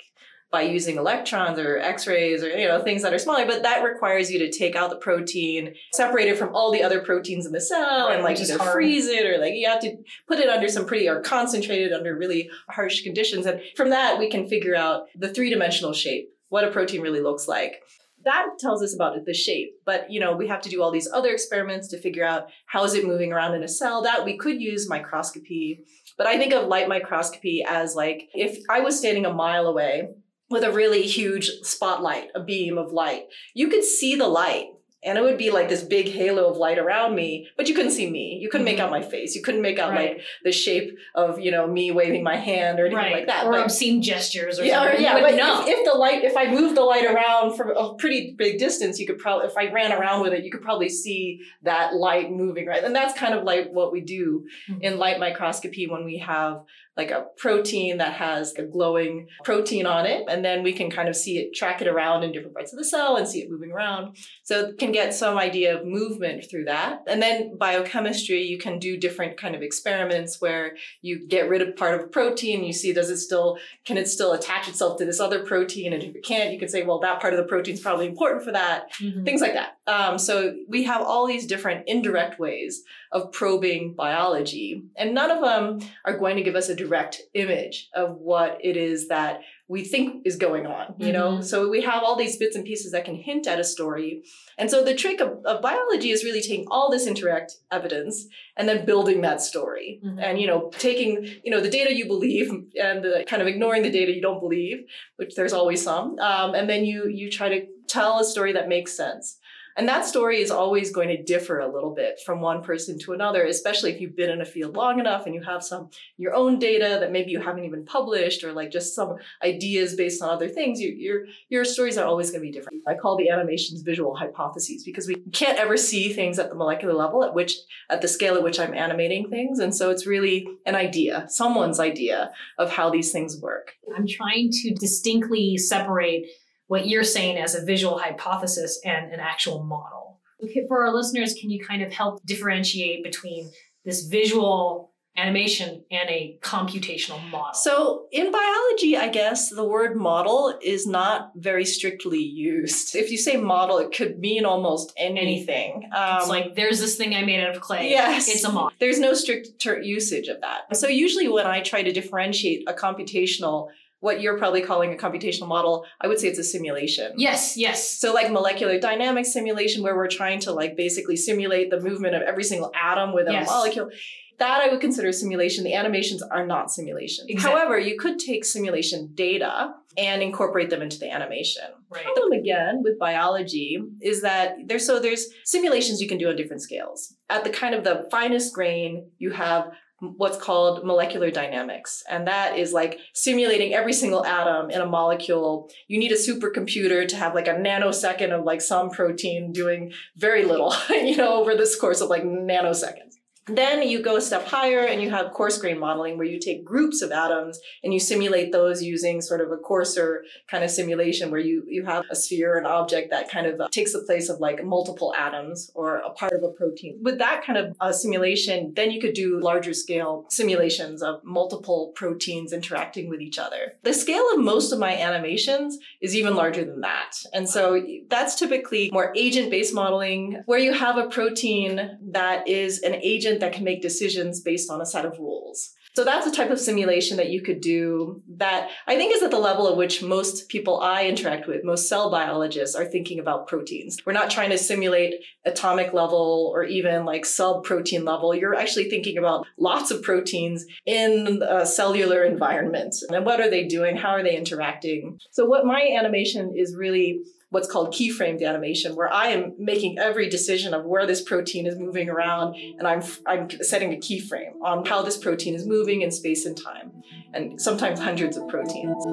by 0.52 0.62
using 0.62 0.96
electrons 0.96 1.60
or 1.60 1.80
x-rays 1.80 2.42
or 2.42 2.48
you 2.48 2.68
know 2.68 2.80
things 2.82 3.02
that 3.02 3.14
are 3.14 3.18
smaller 3.20 3.46
but 3.46 3.64
that 3.64 3.84
requires 3.84 4.32
you 4.32 4.40
to 4.40 4.50
take 4.50 4.74
out 4.76 4.90
the 4.90 4.96
protein 4.96 5.74
separate 5.92 6.28
it 6.28 6.38
from 6.38 6.56
all 6.56 6.72
the 6.72 6.84
other 6.84 7.02
proteins 7.02 7.46
in 7.46 7.52
the 7.52 7.60
cell 7.60 8.08
Right, 8.08 8.16
and 8.16 8.24
like 8.24 8.40
either 8.40 8.58
hard. 8.58 8.72
freeze 8.72 9.08
it 9.08 9.26
or 9.26 9.38
like 9.40 9.56
you 9.56 9.68
have 9.68 9.82
to 9.82 9.98
put 10.30 10.40
it 10.40 10.48
under 10.48 10.70
some 10.70 10.86
pretty 10.86 11.10
or 11.10 11.20
concentrate 11.22 11.82
it 11.82 11.92
under 11.92 12.16
really 12.16 12.50
harsh 12.70 13.02
conditions 13.02 13.46
and 13.48 13.60
from 13.76 13.90
that 13.90 14.18
we 14.18 14.30
can 14.30 14.48
figure 14.48 14.76
out 14.76 15.08
the 15.16 15.28
three-dimensional 15.34 15.92
shape 15.94 16.30
what 16.50 16.64
a 16.64 16.72
protein 16.72 17.02
really 17.02 17.22
looks 17.22 17.48
like 17.50 17.82
that 18.26 18.48
tells 18.60 18.84
us 18.84 18.94
about 18.94 19.14
the 19.26 19.34
shape 19.34 19.76
but 19.86 20.12
you 20.12 20.20
know 20.20 20.36
we 20.36 20.48
have 20.48 20.62
to 20.62 20.70
do 20.70 20.82
all 20.82 20.92
these 20.92 21.10
other 21.12 21.30
experiments 21.30 21.88
to 21.88 22.00
figure 22.00 22.26
out 22.26 22.48
how 22.66 22.84
is 22.84 22.94
it 22.94 23.06
moving 23.06 23.32
around 23.32 23.56
in 23.56 23.64
a 23.64 23.68
cell 23.68 24.02
that 24.02 24.26
we 24.26 24.38
could 24.38 24.62
use 24.62 24.90
microscopy 24.90 25.84
but 26.18 26.28
i 26.28 26.38
think 26.38 26.54
of 26.54 26.68
light 26.68 26.90
microscopy 26.90 27.64
as 27.68 27.96
like 27.96 28.30
if 28.34 28.58
i 28.70 28.80
was 28.80 28.98
standing 28.98 29.26
a 29.26 29.34
mile 29.34 29.68
away 29.68 30.10
with 30.50 30.64
a 30.64 30.72
really 30.72 31.02
huge 31.04 31.50
spotlight, 31.64 32.30
a 32.36 32.44
beam 32.44 32.78
of 32.78 32.92
light. 32.92 33.26
You 33.54 33.68
could 33.70 33.84
see 33.84 34.16
the 34.16 34.28
light, 34.28 34.68
and 35.06 35.18
it 35.18 35.22
would 35.22 35.38
be 35.38 35.52
like 35.52 35.70
this 35.70 35.84
big 35.84 36.08
halo 36.10 36.50
of 36.50 36.58
light 36.58 36.78
around 36.80 37.16
me, 37.16 37.48
but 37.58 37.68
you 37.70 37.76
couldn't 37.76 37.92
see 37.92 38.10
me. 38.10 38.38
You 38.42 38.50
couldn't 38.50 38.66
make 38.66 38.80
out 38.80 38.90
my 38.90 39.02
face. 39.02 39.36
You 39.36 39.42
couldn't 39.42 39.62
make 39.62 39.78
out 39.80 39.92
Right. 39.92 40.16
like 40.18 40.22
the 40.44 40.52
shape 40.52 40.98
of, 41.14 41.40
you 41.40 41.52
know, 41.52 41.68
me 41.68 41.92
waving 41.92 42.24
my 42.24 42.36
hand 42.38 42.80
or 42.80 42.86
anything 42.88 42.98
right 42.98 43.12
like 43.14 43.28
that. 43.28 43.46
or 43.46 43.52
But- 43.52 43.66
obscene 43.66 44.02
gestures 44.02 44.60
or 44.60 44.66
yeah, 44.66 44.84
or, 44.96 45.00
yeah, 45.00 45.20
but 45.20 45.36
know 45.36 45.62
if, 45.62 45.68
if 45.70 45.86
the 45.86 45.98
light, 45.98 46.24
if 46.24 46.36
I 46.36 46.48
moved 46.52 46.76
the 46.76 46.82
light 46.82 47.06
around 47.06 47.56
from 47.56 47.70
a 47.76 47.94
pretty 47.96 48.34
big 48.38 48.58
distance, 48.58 49.00
you 49.00 49.06
could 49.08 49.20
probably, 49.20 49.48
if 49.48 49.58
I 49.58 49.72
ran 49.72 49.94
around 49.94 50.22
with 50.22 50.34
it, 50.34 50.44
you 50.44 50.52
could 50.52 50.62
probably 50.64 50.90
see 50.90 51.40
that 51.64 51.94
light 51.96 52.32
moving, 52.32 52.66
right? 52.66 52.84
And 52.84 52.96
that's 52.96 53.18
kind 53.18 53.34
of 53.34 53.44
like 53.44 53.70
what 53.72 53.92
we 53.92 54.02
do 54.02 54.46
Mhm. 54.70 54.82
in 54.82 54.98
light 54.98 55.20
microscopy 55.20 55.88
when 55.88 56.04
we 56.04 56.18
have 56.18 56.62
like 56.98 57.12
a 57.12 57.26
protein 57.36 57.98
that 57.98 58.14
has 58.14 58.54
a 58.56 58.64
glowing 58.64 59.28
protein 59.44 59.86
on 59.86 60.06
it, 60.06 60.24
and 60.30 60.46
then 60.46 60.64
we 60.64 60.72
can 60.72 60.90
kind 60.90 61.10
of 61.10 61.16
see 61.16 61.38
it, 61.40 61.54
track 61.54 61.82
it 61.82 61.90
around 61.90 62.24
in 62.24 62.32
different 62.32 62.54
parts 62.56 62.72
of 62.72 62.80
the 62.80 62.86
cell 62.86 63.18
and 63.18 63.28
see 63.28 63.42
it 63.42 63.52
moving 63.52 63.70
around. 63.70 64.16
So 64.44 64.68
it 64.68 64.78
can 64.78 64.94
get 64.96 65.14
some 65.14 65.38
idea 65.38 65.78
of 65.78 65.86
movement 65.86 66.50
through 66.50 66.64
that. 66.66 67.04
And 67.06 67.22
then 67.22 67.58
biochemistry, 67.58 68.44
you 68.44 68.58
can 68.58 68.80
do 68.80 68.96
different 68.96 69.36
kind 69.36 69.54
of 69.54 69.62
experiments 69.62 70.40
where 70.40 70.78
you 71.02 71.28
get 71.28 71.50
rid 71.50 71.62
of 71.62 71.76
part 71.76 71.96
of 71.96 72.02
a 72.06 72.08
protein, 72.08 72.64
you 72.64 72.72
see 72.72 72.94
does 72.94 73.10
it 73.10 73.18
still 73.18 73.58
can 73.84 73.98
it 73.98 74.08
still 74.08 74.32
attach 74.32 74.70
itself 74.70 74.98
to 74.98 75.06
this 75.06 75.20
other 75.20 75.44
protein? 75.44 75.92
And 75.92 76.02
if 76.02 76.16
it 76.16 76.24
can't, 76.24 76.54
you 76.54 76.60
can 76.60 76.70
say, 76.70 76.84
well, 76.84 77.00
that 77.00 77.20
part 77.20 77.34
of 77.34 77.38
the 77.38 77.44
protein 77.44 77.74
is 77.74 77.82
probably 77.82 78.08
important 78.08 78.44
for 78.46 78.54
that. 78.54 78.94
Mhm. 78.94 79.26
Things 79.26 79.42
like 79.42 79.54
that. 79.54 79.78
Um, 79.86 80.18
so 80.18 80.56
we 80.68 80.84
have 80.84 81.02
all 81.02 81.28
these 81.28 81.46
different 81.46 81.84
indirect 81.88 82.40
ways 82.40 82.84
of 83.12 83.32
probing 83.32 83.94
biology, 83.94 84.84
and 84.96 85.14
none 85.14 85.32
of 85.32 85.42
them 85.42 85.80
are 86.06 86.18
going 86.18 86.38
to 86.38 86.44
give 86.44 86.56
us 86.56 86.70
a 86.70 86.76
direct 86.76 87.22
image 87.34 87.90
of 87.94 88.18
what 88.18 88.58
it 88.62 88.78
is 88.78 89.10
that 89.10 89.42
we 89.68 89.84
think 89.84 90.22
is 90.26 90.36
going 90.36 90.68
on, 90.68 90.94
you 91.00 91.12
know? 91.12 91.38
Mhm. 91.38 91.44
So 91.44 91.70
we 91.70 91.82
have 91.82 92.04
all 92.04 92.16
these 92.16 92.38
bits 92.38 92.56
and 92.56 92.64
pieces 92.64 92.92
that 92.92 93.04
can 93.04 93.16
hint 93.16 93.48
at 93.48 93.60
a 93.60 93.64
story. 93.64 94.24
And 94.60 94.70
so 94.70 94.84
the 94.84 94.94
trick 94.94 95.20
of, 95.20 95.44
of 95.44 95.62
biology 95.62 96.12
is 96.12 96.24
really 96.24 96.42
taking 96.42 96.66
all 96.70 96.92
this 96.92 97.08
indirect 97.08 97.54
evidence 97.72 98.28
and 98.58 98.70
then 98.70 98.86
building 98.86 99.22
that 99.22 99.42
story. 99.42 100.00
Mhm. 100.06 100.20
And, 100.22 100.40
you 100.40 100.46
know, 100.46 100.70
taking, 100.78 101.26
you 101.44 101.50
know, 101.50 101.60
the 101.62 101.70
data 101.70 101.96
you 101.96 102.06
believe 102.06 102.52
and 102.80 103.04
the, 103.04 103.24
kind 103.28 103.42
of 103.42 103.48
ignoring 103.48 103.82
the 103.82 103.90
data 103.90 104.12
you 104.14 104.22
don't 104.22 104.40
believe, 104.40 104.86
which 105.16 105.34
there's 105.36 105.54
always 105.54 105.82
some. 105.82 106.18
Um, 106.20 106.54
and 106.54 106.70
then 106.70 106.86
you 106.86 107.08
you 107.10 107.32
try 107.32 107.50
to 107.50 107.66
tell 107.88 108.20
a 108.20 108.26
story 108.26 108.52
that 108.54 108.68
makes 108.68 108.92
sense. 108.96 109.40
And 109.78 109.88
that 109.90 110.06
story 110.06 110.42
is 110.42 110.52
always 110.52 110.92
going 110.92 111.10
to 111.10 111.22
differ 111.22 111.60
a 111.60 111.72
little 111.72 111.94
bit 111.94 112.22
from 112.26 112.40
one 112.40 112.64
person 112.64 112.98
to 113.00 113.14
another, 113.14 113.44
especially 113.44 113.92
if 113.92 114.00
you've 114.00 114.16
been 114.16 114.30
in 114.30 114.42
a 114.42 114.46
field 114.46 114.78
long 114.78 115.00
enough 115.00 115.26
and 115.26 115.36
you 115.36 115.42
have 115.42 115.64
some 115.64 115.90
your 116.18 116.34
own 116.34 116.60
data 116.60 116.98
that 117.02 117.12
maybe 117.12 117.32
you 117.32 117.42
haven't 117.42 117.66
even 117.66 117.84
published 117.86 118.44
or 118.44 118.54
like 118.54 118.72
just 118.72 118.96
some 118.96 119.18
ideas 119.44 119.96
based 119.96 120.22
on 120.22 120.30
other 120.30 120.48
things. 120.48 120.80
You, 120.80 120.90
your 120.90 121.26
your 121.50 121.66
stories 121.66 121.98
are 121.98 122.06
always 122.06 122.32
going 122.32 122.42
to 122.42 122.48
be 122.48 122.52
different. 122.52 122.84
I 122.88 122.94
call 122.94 123.18
the 123.18 123.30
animations 123.30 123.82
visual 123.82 124.16
hypotheses 124.16 124.84
because 124.84 125.08
we 125.08 125.16
can't 125.34 125.60
ever 125.60 125.76
see 125.76 126.14
things 126.14 126.40
at 126.40 126.50
the 126.50 126.56
molecular 126.56 126.94
level 126.94 127.24
at 127.24 127.34
which 127.34 127.56
at 127.90 128.02
the 128.02 128.08
scale 128.08 128.36
at 128.36 128.44
which 128.44 128.60
I'm 128.60 128.74
animating 128.74 129.30
things, 129.30 129.60
and 129.60 129.76
so 129.76 129.90
it's 129.90 130.08
really 130.08 130.48
an 130.66 130.76
idea, 130.76 131.26
someone's 131.28 131.80
idea 131.80 132.32
of 132.58 132.72
how 132.72 132.90
these 132.90 133.12
things 133.12 133.42
work. 133.42 133.74
I'm 133.96 134.08
trying 134.08 134.52
to 134.52 134.74
distinctly 134.74 135.58
separate 135.58 136.28
what 136.68 136.88
you're 136.88 137.04
saying 137.04 137.38
as 137.38 137.56
a 137.56 137.64
visual 137.66 137.98
hypothesis 138.00 138.80
and 138.84 139.12
an 139.12 139.20
actual 139.20 139.64
model. 139.64 140.20
Okay, 140.44 140.66
for 140.68 140.86
our 140.86 140.94
listeners, 140.94 141.34
can 141.40 141.50
you 141.50 141.64
kind 141.64 141.82
of 141.82 141.92
help 141.92 142.26
differentiate 142.26 143.04
between 143.04 143.50
this 143.86 144.06
visual 144.06 144.92
animation 145.18 145.86
and 145.90 146.10
a 146.10 146.38
computational 146.42 147.24
model? 147.30 147.54
So 147.54 148.08
in 148.12 148.32
biology, 148.32 148.98
I 148.98 149.08
guess 149.08 149.50
the 149.50 149.64
word 149.64 149.96
model 149.96 150.58
is 150.62 150.86
not 150.86 151.32
very 151.36 151.64
strictly 151.64 152.20
used. 152.20 152.96
If 152.96 153.12
you 153.12 153.18
say 153.18 153.38
model, 153.38 153.78
it 153.78 153.96
could 153.96 154.20
mean 154.20 154.44
almost 154.44 154.92
anything. 154.98 155.90
Um, 155.96 156.18
it's 156.18 156.28
like 156.28 156.56
there's 156.56 156.82
this 156.82 156.98
thing 156.98 157.16
I 157.16 157.24
made 157.24 157.42
out 157.42 157.56
of 157.56 157.62
clay. 157.62 157.90
Yes. 157.92 158.28
It's 158.28 158.44
a 158.44 158.52
model. 158.52 158.72
there's 158.80 159.00
no 159.00 159.14
strict 159.14 159.60
ter- 159.60 159.80
usage 159.80 160.28
of 160.28 160.42
that. 160.42 160.76
So 160.76 160.88
usually 160.88 161.30
when 161.30 161.46
I 161.48 161.62
try 161.62 161.82
to 161.82 161.94
differentiate 161.94 162.68
a 162.68 162.74
computational, 162.74 163.70
what 164.06 164.22
you're 164.22 164.38
probably 164.38 164.62
calling 164.62 164.94
a 164.94 164.96
computational 164.96 165.48
model, 165.48 165.84
I 166.00 166.06
would 166.08 166.20
say 166.20 166.28
it's 166.28 166.38
a 166.38 166.44
simulation. 166.44 167.14
Yes, 167.18 167.58
yes. 167.58 167.92
So 168.00 168.14
like 168.14 168.32
molecular 168.32 168.80
dynamics 168.80 169.34
simulation 169.34 169.82
where 169.82 169.96
we're 169.96 170.08
trying 170.08 170.40
to 170.42 170.52
like 170.52 170.78
basically 170.78 171.16
simulate 171.18 171.72
the 171.72 171.80
movement 171.82 172.14
of 172.14 172.22
every 172.22 172.44
single 172.44 172.72
atom 172.80 173.16
within 173.16 173.34
Yes. 173.34 173.50
a 173.50 173.52
molecule. 173.52 173.90
That 174.38 174.62
I 174.62 174.70
would 174.72 174.80
consider 174.82 175.12
simulation. 175.12 175.64
The 175.64 175.74
animations 175.74 176.22
are 176.22 176.46
not 176.46 176.70
simulation. 176.70 177.26
Exactly. 177.28 177.60
However, 177.60 177.80
you 177.80 177.98
could 177.98 178.20
take 178.20 178.46
simulation 178.46 179.10
data 179.16 179.74
and 179.98 180.22
incorporate 180.22 180.70
them 180.70 180.84
into 180.84 181.00
the 181.00 181.10
animation. 181.10 181.64
Right. 181.90 182.04
problem 182.04 182.34
again 182.34 182.82
with 182.84 183.00
biology 183.00 183.80
is 184.02 184.22
that 184.22 184.58
there's 184.68 184.86
so 184.86 185.00
there's 185.00 185.28
simulations 185.46 186.00
you 186.02 186.08
can 186.08 186.18
do 186.18 186.30
on 186.30 186.36
different 186.36 186.62
scales. 186.62 187.16
At 187.30 187.44
the 187.44 187.50
kind 187.50 187.74
of 187.74 187.84
the 187.84 188.08
finest 188.12 188.54
grain, 188.54 189.10
you 189.18 189.32
have 189.32 189.72
what's 190.00 190.38
called 190.38 190.86
molecular 190.86 191.32
dynamics. 191.32 192.04
And 192.10 192.28
that 192.28 192.58
is 192.58 192.74
like 192.74 193.00
simulating 193.14 193.74
every 193.74 193.94
single 193.94 194.26
atom 194.26 194.70
in 194.70 194.82
a 194.82 194.86
molecule. 194.86 195.70
You 195.88 195.98
need 195.98 196.12
a 196.12 196.16
supercomputer 196.16 197.08
to 197.08 197.16
have 197.16 197.34
like 197.34 197.48
a 197.48 197.54
nanosecond 197.54 198.32
of 198.32 198.44
like 198.44 198.62
some 198.62 198.90
protein 198.90 199.52
doing 199.52 199.94
very 200.18 200.46
little, 200.46 200.74
you 200.90 201.16
know, 201.16 201.42
over 201.42 201.56
this 201.56 201.80
course 201.80 202.02
of 202.02 202.10
like 202.10 202.24
nanoseconds. 202.24 203.15
Then 203.48 203.88
you 203.88 204.02
go 204.02 204.18
a 204.18 204.22
step 204.22 204.48
higher 204.48 204.80
and 204.80 205.02
you 205.02 205.12
have 205.12 205.32
coarse 205.32 205.60
grain 205.60 205.78
modeling 205.78 206.18
where 206.18 206.26
you 206.26 206.40
take 206.40 206.66
groups 206.66 207.04
of 207.04 207.12
atoms 207.12 207.60
and 207.84 207.94
you 207.94 208.00
simulate 208.00 208.52
those 208.52 208.82
using 208.82 209.22
sort 209.22 209.40
of 209.40 209.52
a 209.52 209.58
coarser 209.58 210.26
kind 210.50 210.64
of 210.64 210.72
simulation 210.72 211.30
where 211.30 211.40
you, 211.40 211.64
you 211.68 211.86
have 211.86 212.06
a 212.10 212.16
sphere, 212.16 212.58
an 212.58 212.66
object 212.66 213.12
that 213.12 213.30
kind 213.30 213.46
of 213.46 213.62
uh, 213.62 213.68
takes 213.70 213.94
the 213.94 214.00
place 214.00 214.30
of 214.30 214.40
like 214.40 214.64
multiple 214.64 215.14
atoms 215.16 215.72
or 215.76 215.98
a 215.98 216.10
part 216.10 216.34
of 216.34 216.42
a 216.42 216.50
protein. 216.50 216.98
With 217.04 217.20
that 217.20 217.44
kind 217.46 217.60
of 217.60 217.76
uh, 217.80 217.92
simulation, 217.92 218.74
then 218.76 218.90
you 218.90 219.00
could 219.00 219.14
do 219.14 219.40
larger 219.40 219.74
scale 219.74 220.26
simulations 220.30 221.04
of 221.04 221.24
multiple 221.24 221.92
proteins 221.96 222.52
interacting 222.52 223.10
with 223.10 223.22
each 223.22 223.38
other. 223.38 223.74
The 223.84 223.94
scale 223.94 224.26
of 224.34 224.40
most 224.40 224.72
of 224.72 224.80
my 224.80 224.96
animations 224.96 225.78
is 226.02 226.16
even 226.16 226.36
larger 226.36 226.66
than 226.66 226.82
that. 226.82 227.12
And 227.32 227.48
so 227.48 227.86
that's 228.10 228.40
typically 228.40 228.90
more 228.92 229.14
agent 229.16 229.52
based 229.52 229.74
modeling 229.74 230.42
where 230.48 230.60
you 230.60 230.74
have 230.74 230.98
a 230.98 231.08
protein 231.10 232.00
that 232.12 232.48
is 232.48 232.82
an 232.82 232.96
agent 232.96 233.35
that 233.40 233.54
can 233.54 233.64
make 233.64 233.82
decisions 233.82 234.42
based 234.42 234.70
on 234.70 234.82
a 234.82 234.86
set 234.86 235.06
of 235.06 235.20
rules. 235.20 235.74
So 235.96 236.04
that's 236.04 236.28
a 236.28 236.32
type 236.32 236.50
of 236.50 236.60
simulation 236.60 237.16
that 237.18 237.30
you 237.30 237.42
could 237.42 237.62
do 237.62 238.22
that 238.36 238.70
I 238.86 238.98
think 238.98 239.16
is 239.16 239.24
at 239.24 239.32
the 239.32 239.40
level 239.40 239.70
at 239.70 239.78
which 239.78 240.04
most 240.04 240.50
people 240.50 240.82
I 240.82 241.06
interact 241.08 241.48
with, 241.48 241.64
most 241.64 241.88
cell 241.88 242.12
biologists 242.12 242.76
are 242.76 242.84
thinking 242.84 243.18
about 243.18 243.48
proteins. 243.48 243.98
We're 244.06 244.12
not 244.12 244.30
trying 244.30 244.50
to 244.50 244.58
simulate 244.58 245.14
atomic 245.46 245.94
level 245.94 246.52
or 246.54 246.66
even 246.66 247.06
like 247.06 247.26
sub 247.26 247.64
protein 247.64 248.04
level. 248.04 248.36
You're 248.36 248.56
actually 248.56 248.90
thinking 248.90 249.18
about 249.18 249.48
lots 249.58 249.90
of 249.90 250.04
proteins 250.04 250.66
in 250.86 251.42
a 251.48 251.66
cellular 251.66 252.26
environment. 252.26 252.94
And 253.10 253.26
what 253.26 253.40
are 253.40 253.50
they 253.50 253.66
doing? 253.66 253.96
How 253.96 254.10
are 254.10 254.24
they 254.24 254.36
interacting? 254.36 255.18
So 255.32 255.46
what 255.46 255.66
my 255.66 255.96
animation 255.98 256.54
is 256.58 256.76
really 256.76 257.22
what's 257.56 257.70
called 257.70 257.94
keyframed 257.94 258.46
animation, 258.46 258.98
where 258.98 259.10
I 259.12 259.28
am 259.28 259.54
making 259.58 259.98
every 259.98 260.28
decision 260.28 260.74
of 260.74 260.84
where 260.84 261.08
this 261.08 261.22
protein 261.22 261.66
is 261.66 261.80
moving 261.80 262.10
around, 262.10 262.58
and 262.78 262.86
I'm 262.86 263.02
I'm 263.26 263.50
setting 263.62 263.94
a 263.94 263.96
keyframe 263.96 264.62
on 264.62 264.86
how 264.86 265.02
this 265.04 265.18
protein 265.18 265.56
is 265.56 265.66
moving 265.66 266.02
in 266.02 266.12
space 266.12 266.46
and 266.46 266.58
time, 266.58 266.92
and 267.34 267.62
sometimes 267.62 268.02
hundreds 268.02 268.36
of 268.36 268.46
proteins. 268.50 269.06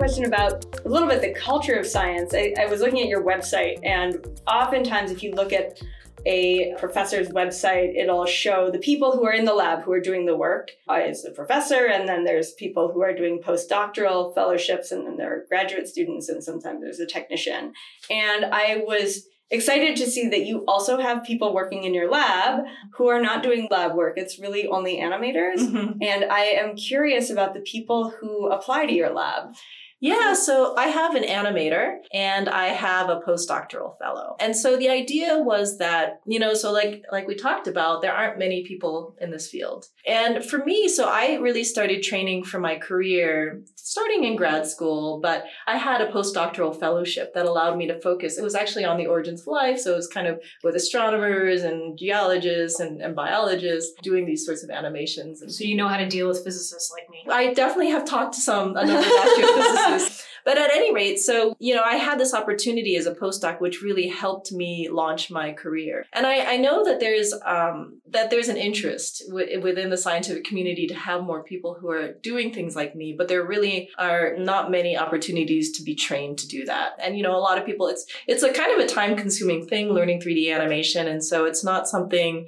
Question 0.00 0.24
about 0.24 0.64
a 0.82 0.88
little 0.88 1.06
bit 1.06 1.20
the 1.20 1.34
culture 1.34 1.74
of 1.74 1.86
science. 1.86 2.32
I, 2.34 2.54
I 2.58 2.64
was 2.64 2.80
looking 2.80 3.02
at 3.02 3.08
your 3.08 3.22
website, 3.22 3.80
and 3.84 4.40
oftentimes, 4.46 5.10
if 5.10 5.22
you 5.22 5.32
look 5.32 5.52
at 5.52 5.78
a 6.24 6.74
professor's 6.78 7.28
website, 7.28 7.94
it'll 7.94 8.24
show 8.24 8.70
the 8.70 8.78
people 8.78 9.12
who 9.12 9.26
are 9.26 9.32
in 9.32 9.44
the 9.44 9.52
lab 9.52 9.82
who 9.82 9.92
are 9.92 10.00
doing 10.00 10.24
the 10.24 10.34
work 10.34 10.70
as 10.88 11.26
a 11.26 11.30
professor, 11.32 11.86
and 11.86 12.08
then 12.08 12.24
there's 12.24 12.54
people 12.54 12.90
who 12.90 13.02
are 13.02 13.14
doing 13.14 13.42
postdoctoral 13.42 14.34
fellowships, 14.34 14.90
and 14.90 15.06
then 15.06 15.18
there 15.18 15.34
are 15.34 15.44
graduate 15.50 15.86
students, 15.86 16.30
and 16.30 16.42
sometimes 16.42 16.80
there's 16.80 16.98
a 16.98 17.06
technician. 17.06 17.74
And 18.08 18.46
I 18.46 18.82
was 18.86 19.26
excited 19.50 19.96
to 19.96 20.06
see 20.06 20.28
that 20.28 20.46
you 20.46 20.64
also 20.66 20.98
have 20.98 21.24
people 21.24 21.52
working 21.52 21.84
in 21.84 21.92
your 21.92 22.10
lab 22.10 22.64
who 22.94 23.08
are 23.08 23.20
not 23.20 23.42
doing 23.42 23.68
lab 23.70 23.94
work. 23.94 24.14
It's 24.16 24.38
really 24.38 24.66
only 24.66 24.96
animators. 24.96 25.58
Mhm. 25.58 25.98
And 26.00 26.24
I 26.24 26.44
am 26.62 26.74
curious 26.74 27.28
about 27.28 27.52
the 27.52 27.60
people 27.60 28.08
who 28.08 28.48
apply 28.48 28.86
to 28.86 28.94
your 28.94 29.10
lab. 29.10 29.54
Yeah, 30.00 30.32
so 30.32 30.74
I 30.76 30.86
have 30.86 31.14
an 31.14 31.24
animator 31.24 31.98
and 32.12 32.48
I 32.48 32.68
have 32.68 33.10
a 33.10 33.20
postdoctoral 33.20 33.98
fellow. 33.98 34.36
And 34.40 34.56
so 34.56 34.76
the 34.76 34.88
idea 34.88 35.38
was 35.38 35.78
that, 35.78 36.20
you 36.26 36.38
know, 36.38 36.54
so 36.54 36.72
like 36.72 37.04
like 37.12 37.26
we 37.26 37.34
talked 37.34 37.68
about, 37.68 38.00
there 38.00 38.14
aren't 38.14 38.38
many 38.38 38.64
people 38.64 39.14
in 39.20 39.30
this 39.30 39.48
field. 39.48 39.86
And 40.06 40.42
for 40.44 40.64
me, 40.64 40.88
so 40.88 41.06
I 41.06 41.34
really 41.34 41.64
started 41.64 42.02
training 42.02 42.44
for 42.44 42.58
my 42.58 42.76
career 42.76 43.62
starting 43.76 44.24
in 44.24 44.36
grad 44.36 44.66
school, 44.66 45.20
but 45.20 45.44
I 45.66 45.76
had 45.76 46.00
a 46.00 46.12
postdoctoral 46.12 46.78
fellowship 46.78 47.34
that 47.34 47.46
allowed 47.46 47.76
me 47.76 47.88
to 47.88 48.00
focus. 48.00 48.38
It 48.38 48.42
was 48.42 48.54
actually 48.54 48.84
on 48.84 48.96
the 48.96 49.06
origins 49.06 49.40
of 49.40 49.48
life, 49.48 49.80
so 49.80 49.92
it 49.92 49.96
was 49.96 50.06
kind 50.06 50.26
of 50.26 50.40
with 50.62 50.76
astronomers 50.76 51.62
and 51.62 51.98
geologists 51.98 52.78
and, 52.80 53.02
and 53.02 53.16
biologists 53.16 53.92
doing 54.02 54.26
these 54.26 54.46
sorts 54.46 54.62
of 54.62 54.70
animations. 54.70 55.42
And 55.42 55.52
So 55.52 55.64
you 55.64 55.76
know 55.76 55.88
how 55.88 55.96
to 55.96 56.08
deal 56.08 56.28
with 56.28 56.44
physicists 56.44 56.92
like 56.92 57.08
me. 57.10 57.24
I 57.28 57.52
definitely 57.52 57.90
have 57.90 58.04
talked 58.04 58.34
to 58.34 58.40
some 58.40 58.76
a 58.76 58.86
number 58.86 59.06
of 59.06 59.89
But 60.44 60.58
at 60.58 60.72
any 60.72 60.92
rate, 60.92 61.18
so, 61.18 61.54
you 61.58 61.74
know, 61.74 61.82
I 61.84 61.96
had 61.96 62.18
this 62.18 62.34
opportunity 62.34 62.96
as 62.96 63.06
a 63.06 63.14
postdoc, 63.14 63.60
which 63.60 63.82
really 63.82 64.08
helped 64.08 64.52
me 64.52 64.88
launch 64.90 65.30
my 65.30 65.52
career. 65.52 66.06
And 66.12 66.26
I, 66.26 66.54
I 66.54 66.56
know 66.56 66.84
that 66.84 67.00
there's, 67.00 67.32
um, 67.44 68.00
that 68.08 68.30
there's 68.30 68.48
an 68.48 68.56
interest 68.56 69.22
w- 69.28 69.60
within 69.60 69.90
the 69.90 69.96
scientific 69.96 70.44
community 70.44 70.86
to 70.86 70.94
have 70.94 71.22
more 71.22 71.44
people 71.44 71.76
who 71.78 71.90
are 71.90 72.14
doing 72.22 72.52
things 72.52 72.74
like 72.74 72.94
me, 72.94 73.14
but 73.16 73.28
there 73.28 73.44
really 73.44 73.90
are 73.98 74.36
not 74.38 74.70
many 74.70 74.96
opportunities 74.96 75.76
to 75.76 75.82
be 75.82 75.94
trained 75.94 76.38
to 76.38 76.48
do 76.48 76.64
that. 76.64 76.92
And, 77.02 77.16
you 77.16 77.22
know, 77.22 77.36
a 77.36 77.38
lot 77.38 77.58
of 77.58 77.66
people, 77.66 77.88
it's, 77.88 78.06
it's 78.26 78.42
a 78.42 78.52
kind 78.52 78.72
of 78.72 78.84
a 78.84 78.88
time 78.88 79.16
consuming 79.16 79.66
thing 79.66 79.90
learning 79.90 80.20
3D 80.20 80.54
animation. 80.54 81.06
And 81.06 81.22
so 81.22 81.44
it's 81.44 81.64
not 81.64 81.88
something 81.88 82.46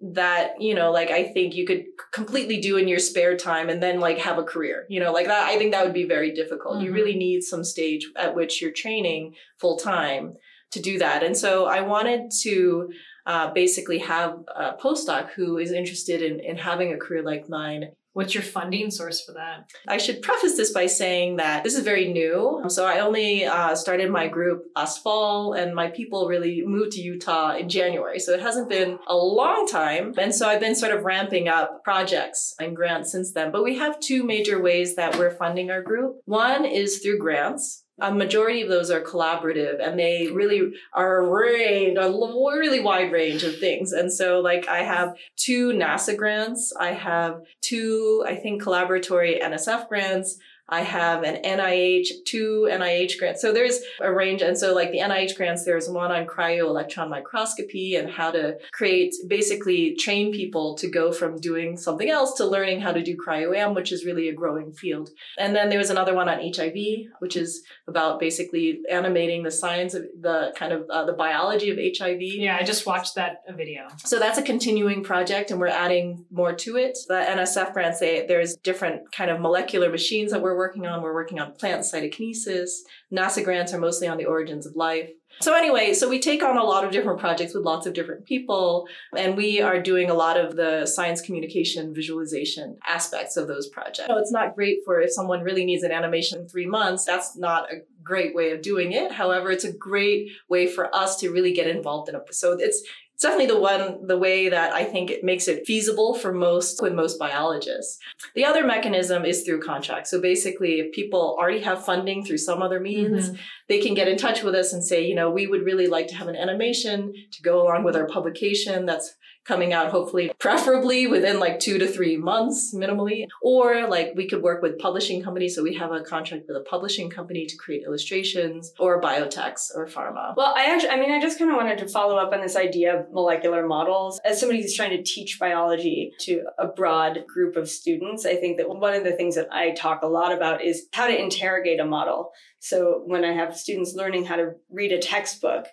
that 0.00 0.60
you 0.60 0.74
know 0.74 0.90
like 0.90 1.10
i 1.10 1.24
think 1.24 1.54
you 1.54 1.66
could 1.66 1.84
completely 2.10 2.58
do 2.58 2.78
in 2.78 2.88
your 2.88 2.98
spare 2.98 3.36
time 3.36 3.68
and 3.68 3.82
then 3.82 4.00
like 4.00 4.16
have 4.16 4.38
a 4.38 4.42
career 4.42 4.86
you 4.88 4.98
know 4.98 5.12
like 5.12 5.26
that 5.26 5.46
i 5.46 5.58
think 5.58 5.72
that 5.72 5.84
would 5.84 5.92
be 5.92 6.06
very 6.06 6.32
difficult 6.32 6.76
mm-hmm. 6.76 6.86
you 6.86 6.92
really 6.92 7.14
need 7.14 7.42
some 7.42 7.62
stage 7.62 8.08
at 8.16 8.34
which 8.34 8.62
you're 8.62 8.72
training 8.72 9.34
full 9.58 9.76
time 9.76 10.34
to 10.70 10.80
do 10.80 10.98
that 10.98 11.22
and 11.22 11.36
so 11.36 11.66
i 11.66 11.82
wanted 11.82 12.30
to 12.42 12.88
uh, 13.26 13.52
basically 13.52 13.98
have 13.98 14.38
a 14.56 14.72
postdoc 14.72 15.30
who 15.32 15.58
is 15.58 15.72
interested 15.72 16.22
in, 16.22 16.40
in 16.40 16.56
having 16.56 16.92
a 16.92 16.96
career 16.96 17.22
like 17.22 17.48
mine 17.50 17.90
What's 18.12 18.34
your 18.34 18.42
funding 18.42 18.90
source 18.90 19.22
for 19.24 19.32
that? 19.32 19.70
I 19.86 19.98
should 19.98 20.22
preface 20.22 20.56
this 20.56 20.72
by 20.72 20.86
saying 20.86 21.36
that 21.36 21.62
this 21.62 21.76
is 21.76 21.84
very 21.84 22.12
new. 22.12 22.64
So 22.68 22.84
I 22.84 23.00
only 23.00 23.44
uh, 23.44 23.76
started 23.76 24.10
my 24.10 24.26
group 24.26 24.64
last 24.74 25.02
fall, 25.02 25.52
and 25.52 25.74
my 25.74 25.88
people 25.88 26.26
really 26.26 26.62
moved 26.66 26.92
to 26.92 27.00
Utah 27.00 27.56
in 27.56 27.68
January. 27.68 28.18
So 28.18 28.32
it 28.32 28.40
hasn't 28.40 28.68
been 28.68 28.98
a 29.06 29.16
long 29.16 29.66
time. 29.66 30.14
And 30.18 30.34
so 30.34 30.48
I've 30.48 30.60
been 30.60 30.74
sort 30.74 30.92
of 30.92 31.04
ramping 31.04 31.48
up 31.48 31.84
projects 31.84 32.54
and 32.58 32.74
grants 32.74 33.12
since 33.12 33.32
then. 33.32 33.52
But 33.52 33.62
we 33.62 33.78
have 33.78 34.00
two 34.00 34.24
major 34.24 34.60
ways 34.60 34.96
that 34.96 35.16
we're 35.16 35.30
funding 35.30 35.70
our 35.70 35.82
group. 35.82 36.16
One 36.24 36.64
is 36.64 36.98
through 36.98 37.18
grants 37.18 37.84
a 38.00 38.12
majority 38.12 38.62
of 38.62 38.68
those 38.68 38.90
are 38.90 39.00
collaborative 39.00 39.80
and 39.80 39.98
they 39.98 40.28
really 40.32 40.72
are 40.92 41.18
a 41.18 41.28
range, 41.28 41.98
a 41.98 42.10
really 42.10 42.80
wide 42.80 43.12
range 43.12 43.42
of 43.42 43.58
things. 43.58 43.92
And 43.92 44.12
so 44.12 44.40
like 44.40 44.68
I 44.68 44.82
have 44.82 45.16
two 45.36 45.70
NASA 45.72 46.16
grants. 46.16 46.72
I 46.78 46.92
have 46.92 47.42
two, 47.60 48.24
I 48.26 48.36
think, 48.36 48.62
collaboratory 48.62 49.42
NSF 49.42 49.88
grants. 49.88 50.38
I 50.70 50.82
have 50.82 51.24
an 51.24 51.42
NIH, 51.42 52.24
two 52.24 52.68
NIH 52.70 53.18
grants. 53.18 53.42
So 53.42 53.52
there's 53.52 53.80
a 54.00 54.12
range. 54.12 54.40
And 54.42 54.56
so 54.56 54.74
like 54.74 54.92
the 54.92 54.98
NIH 54.98 55.36
grants, 55.36 55.64
there's 55.64 55.88
one 55.88 56.12
on 56.12 56.26
cryo-electron 56.26 57.10
microscopy 57.10 57.96
and 57.96 58.08
how 58.08 58.30
to 58.30 58.56
create, 58.72 59.14
basically 59.26 59.96
train 59.96 60.32
people 60.32 60.76
to 60.76 60.88
go 60.88 61.12
from 61.12 61.40
doing 61.40 61.76
something 61.76 62.08
else 62.08 62.34
to 62.34 62.46
learning 62.46 62.80
how 62.80 62.92
to 62.92 63.02
do 63.02 63.16
cryo-EM, 63.16 63.74
which 63.74 63.90
is 63.90 64.04
really 64.04 64.28
a 64.28 64.32
growing 64.32 64.72
field. 64.72 65.10
And 65.38 65.54
then 65.54 65.68
there 65.68 65.78
was 65.78 65.90
another 65.90 66.14
one 66.14 66.28
on 66.28 66.38
HIV, 66.38 66.74
which 67.18 67.36
is 67.36 67.62
about 67.88 68.20
basically 68.20 68.80
animating 68.90 69.42
the 69.42 69.50
science 69.50 69.94
of 69.94 70.04
the 70.20 70.52
kind 70.56 70.72
of 70.72 70.88
uh, 70.88 71.04
the 71.04 71.12
biology 71.12 71.70
of 71.70 71.78
HIV. 71.78 72.20
Yeah, 72.20 72.56
I 72.60 72.64
just 72.64 72.86
watched 72.86 73.16
that 73.16 73.42
video. 73.56 73.88
So 74.04 74.18
that's 74.18 74.38
a 74.38 74.42
continuing 74.42 75.02
project 75.02 75.50
and 75.50 75.58
we're 75.58 75.68
adding 75.68 76.24
more 76.30 76.54
to 76.54 76.76
it. 76.76 76.96
The 77.08 77.14
NSF 77.14 77.72
grants, 77.72 77.98
they, 77.98 78.26
there's 78.26 78.56
different 78.56 79.10
kind 79.12 79.30
of 79.30 79.40
molecular 79.40 79.90
machines 79.90 80.30
that 80.30 80.42
we're 80.42 80.59
working 80.60 80.86
on. 80.86 81.02
We're 81.02 81.14
working 81.14 81.40
on 81.40 81.54
plant 81.54 81.82
cytokinesis. 81.82 82.70
NASA 83.12 83.42
grants 83.42 83.72
are 83.74 83.80
mostly 83.80 84.06
on 84.06 84.18
the 84.18 84.26
origins 84.26 84.66
of 84.66 84.76
life. 84.76 85.10
So 85.40 85.54
anyway, 85.54 85.94
so 85.94 86.08
we 86.08 86.20
take 86.20 86.42
on 86.42 86.58
a 86.58 86.62
lot 86.62 86.84
of 86.84 86.90
different 86.90 87.18
projects 87.18 87.54
with 87.54 87.64
lots 87.64 87.86
of 87.86 87.94
different 87.94 88.26
people, 88.26 88.86
and 89.16 89.36
we 89.36 89.62
are 89.62 89.80
doing 89.80 90.10
a 90.10 90.14
lot 90.14 90.36
of 90.36 90.56
the 90.56 90.86
science 90.86 91.20
communication 91.20 91.94
visualization 91.94 92.76
aspects 92.86 93.36
of 93.36 93.48
those 93.48 93.68
projects. 93.68 94.08
So 94.08 94.18
it's 94.18 94.32
not 94.32 94.54
great 94.54 94.78
for 94.84 95.00
if 95.00 95.12
someone 95.12 95.42
really 95.42 95.64
needs 95.64 95.82
an 95.82 95.92
animation 95.92 96.40
in 96.40 96.48
three 96.48 96.66
months. 96.66 97.04
That's 97.04 97.38
not 97.38 97.72
a 97.72 97.76
great 98.02 98.34
way 98.34 98.50
of 98.50 98.60
doing 98.60 98.92
it. 98.92 99.12
However, 99.12 99.50
it's 99.50 99.64
a 99.64 99.72
great 99.72 100.30
way 100.48 100.66
for 100.66 100.94
us 100.94 101.16
to 101.20 101.30
really 101.30 101.52
get 101.52 101.68
involved 101.68 102.08
in 102.08 102.16
a. 102.16 102.20
So 102.32 102.56
it's 102.58 102.82
it's 103.20 103.26
definitely 103.26 103.54
the 103.54 103.60
one, 103.60 104.06
the 104.06 104.16
way 104.16 104.48
that 104.48 104.72
I 104.72 104.82
think 104.82 105.10
it 105.10 105.22
makes 105.22 105.46
it 105.46 105.66
feasible 105.66 106.14
for 106.14 106.32
most, 106.32 106.80
with 106.80 106.94
most 106.94 107.18
biologists. 107.18 107.98
The 108.34 108.46
other 108.46 108.64
mechanism 108.64 109.26
is 109.26 109.42
through 109.42 109.60
contracts. 109.60 110.10
So 110.10 110.22
basically, 110.22 110.80
if 110.80 110.94
people 110.94 111.36
already 111.38 111.60
have 111.60 111.84
funding 111.84 112.24
through 112.24 112.38
some 112.38 112.62
other 112.62 112.80
means, 112.80 113.26
mm-hmm. 113.26 113.36
they 113.68 113.78
can 113.78 113.92
get 113.92 114.08
in 114.08 114.16
touch 114.16 114.42
with 114.42 114.54
us 114.54 114.72
and 114.72 114.82
say, 114.82 115.04
you 115.04 115.14
know, 115.14 115.30
we 115.30 115.46
would 115.46 115.66
really 115.66 115.86
like 115.86 116.06
to 116.06 116.14
have 116.14 116.28
an 116.28 116.34
animation 116.34 117.12
to 117.32 117.42
go 117.42 117.62
along 117.62 117.84
with 117.84 117.94
our 117.94 118.06
publication 118.06 118.86
that's 118.86 119.12
coming 119.44 119.72
out 119.72 119.90
hopefully 119.90 120.32
preferably 120.38 121.06
within 121.06 121.38
like 121.38 121.58
two 121.60 121.78
to 121.78 121.86
three 121.86 122.16
months 122.16 122.74
minimally. 122.74 123.26
Or 123.42 123.88
like 123.88 124.12
we 124.16 124.28
could 124.28 124.42
work 124.42 124.62
with 124.62 124.78
publishing 124.78 125.22
companies. 125.22 125.54
So 125.54 125.62
we 125.62 125.74
have 125.74 125.92
a 125.92 126.00
contract 126.00 126.44
with 126.48 126.56
a 126.56 126.64
publishing 126.68 127.10
company 127.10 127.46
to 127.46 127.56
create 127.56 127.82
illustrations 127.84 128.72
or 128.78 129.00
biotechs 129.00 129.70
or 129.74 129.86
pharma. 129.86 130.34
Well 130.36 130.54
i 130.56 130.66
actually 130.66 130.90
i 130.90 131.00
mean 131.00 131.10
i 131.10 131.20
just 131.20 131.38
kind 131.38 131.50
of 131.50 131.56
wanted 131.56 131.78
to 131.78 131.88
follow 131.88 132.16
up 132.16 132.32
on 132.32 132.40
this 132.40 132.56
idea 132.56 132.98
of 132.98 133.12
molecular 133.12 133.66
models. 133.66 134.20
As 134.24 134.38
somebody 134.38 134.62
who's 134.62 134.74
trying 134.74 134.96
to 134.96 135.02
teach 135.02 135.38
biology 135.38 136.12
to 136.20 136.42
a 136.58 136.66
broad 136.66 137.24
group 137.26 137.56
of 137.56 137.68
students 137.68 138.26
i 138.26 138.36
think 138.36 138.58
that 138.58 138.68
one 138.68 138.94
of 138.94 139.04
the 139.04 139.12
things 139.12 139.34
that 139.34 139.48
i 139.52 139.72
talk 139.72 140.02
a 140.02 140.06
lot 140.06 140.32
about 140.32 140.62
is 140.62 140.86
how 140.92 141.06
to 141.06 141.20
interrogate 141.20 141.80
a 141.80 141.84
model. 141.84 142.30
So 142.58 143.02
when 143.06 143.24
i 143.24 143.32
have 143.32 143.56
students 143.56 143.94
learning 143.94 144.26
how 144.26 144.36
to 144.36 144.52
read 144.70 144.92
a 144.92 144.98
textbook 144.98 145.66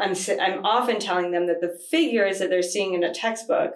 I'm, 0.00 0.14
I'm 0.40 0.64
often 0.64 0.98
telling 0.98 1.30
them 1.30 1.46
that 1.46 1.60
the 1.60 1.78
figures 1.90 2.38
that 2.38 2.50
they're 2.50 2.62
seeing 2.62 2.94
in 2.94 3.04
a 3.04 3.14
textbook 3.14 3.72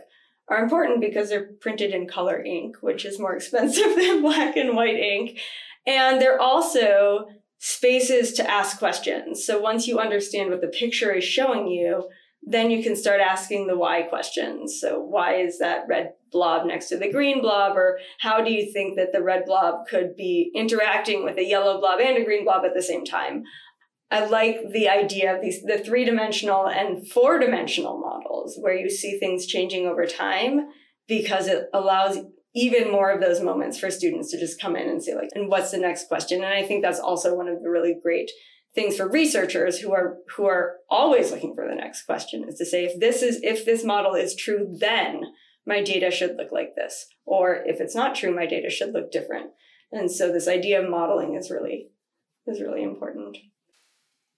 are 0.49 0.63
important 0.63 1.01
because 1.01 1.29
they're 1.29 1.53
printed 1.61 1.93
in 1.93 2.07
color 2.07 2.43
ink, 2.43 2.77
which 2.81 3.05
is 3.05 3.19
more 3.19 3.35
expensive 3.37 3.95
than 3.97 4.23
black 4.23 4.57
and 4.57 4.77
white 4.77 4.97
ink. 4.97 5.39
And 5.87 6.21
they're 6.21 6.41
also 6.41 7.27
spaces 7.59 8.33
to 8.35 8.51
ask 8.51 8.79
questions. 8.79 9.45
So 9.45 9.59
once 9.59 9.87
you 9.87 9.99
understand 9.99 10.51
what 10.51 10.61
the 10.61 10.69
picture 10.69 11.13
is 11.13 11.25
showing 11.25 11.67
you, 11.67 12.09
then 12.47 12.71
you 12.71 12.83
can 12.83 12.95
start 12.95 13.21
asking 13.21 13.67
the 13.67 13.77
why 13.77 14.03
questions. 14.03 14.79
So 14.79 15.01
why 15.01 15.37
is 15.37 15.59
that 15.59 15.87
red 15.89 16.13
blob 16.31 16.67
next 16.67 16.89
to 16.89 16.99
the 16.99 17.11
green 17.11 17.41
blob? 17.41 17.77
Or 17.77 17.99
how 18.19 18.45
do 18.45 18.53
you 18.53 18.71
think 18.71 18.97
that 18.97 19.13
the 19.13 19.23
red 19.23 19.47
blob 19.47 19.87
could 19.89 20.15
be 20.15 20.51
interacting 20.55 21.25
with 21.25 21.39
a 21.39 21.45
yellow 21.45 21.81
blob 21.81 22.01
and 22.01 22.19
a 22.19 22.25
green 22.25 22.45
blob 22.45 22.65
at 22.67 22.75
the 22.75 22.83
same 22.83 23.05
time? 23.05 23.45
I 24.15 24.27
like 24.27 24.71
the 24.73 24.89
idea 24.89 25.35
of 25.35 25.43
these 25.43 25.61
the 25.63 25.79
three 25.79 26.05
dimensional 26.05 26.69
and 26.69 27.05
four 27.09 27.41
dimensional 27.41 27.99
models 27.99 28.57
where 28.61 28.77
you 28.77 28.89
see 28.89 29.19
things 29.19 29.45
changing 29.45 29.89
over 29.89 30.07
time 30.07 30.69
because 31.09 31.49
it 31.49 31.65
allows 31.75 32.19
even 32.55 32.93
more 32.93 33.11
of 33.11 33.21
those 33.21 33.41
moments 33.41 33.77
for 33.77 33.91
students 33.91 34.31
to 34.31 34.39
just 34.39 34.61
come 34.61 34.77
in 34.77 34.89
and 34.89 35.03
say 35.03 35.17
like 35.17 35.31
and 35.35 35.49
what's 35.49 35.73
the 35.73 35.79
next 35.79 36.07
question? 36.07 36.45
And 36.45 36.55
i 36.55 36.63
think 36.63 36.83
that's 36.83 37.01
also 37.01 37.35
one 37.35 37.49
of 37.49 37.61
the 37.61 37.69
really 37.69 37.97
great 38.01 38.31
things 38.73 38.97
for 38.97 39.09
researchers 39.09 39.81
who 39.81 39.93
are 39.93 40.19
who 40.37 40.47
are 40.47 40.77
always 40.89 41.33
looking 41.33 41.53
for 41.57 41.67
the 41.67 41.75
next 41.75 42.05
question 42.05 42.45
is 42.49 42.55
to 42.59 42.65
say 42.65 42.85
if 42.85 43.01
this 43.01 43.21
is 43.21 43.41
if 43.43 43.65
this 43.65 43.83
model 43.83 44.15
is 44.15 44.37
true 44.37 44.77
then 44.79 45.23
my 45.67 45.83
data 45.83 46.11
should 46.11 46.37
look 46.37 46.53
like 46.53 46.77
this. 46.77 47.07
Or 47.25 47.65
if 47.67 47.81
it's 47.81 47.97
not 47.97 48.15
true 48.15 48.33
my 48.33 48.47
data 48.47 48.71
should 48.71 48.93
look 48.93 49.11
different. 49.11 49.51
And 49.91 50.09
so 50.09 50.31
this 50.31 50.47
idea 50.47 50.81
of 50.81 50.89
modeling 50.89 51.35
is 51.35 51.51
really 51.51 51.89
is 52.47 52.61
really 52.61 52.85
important 52.85 53.39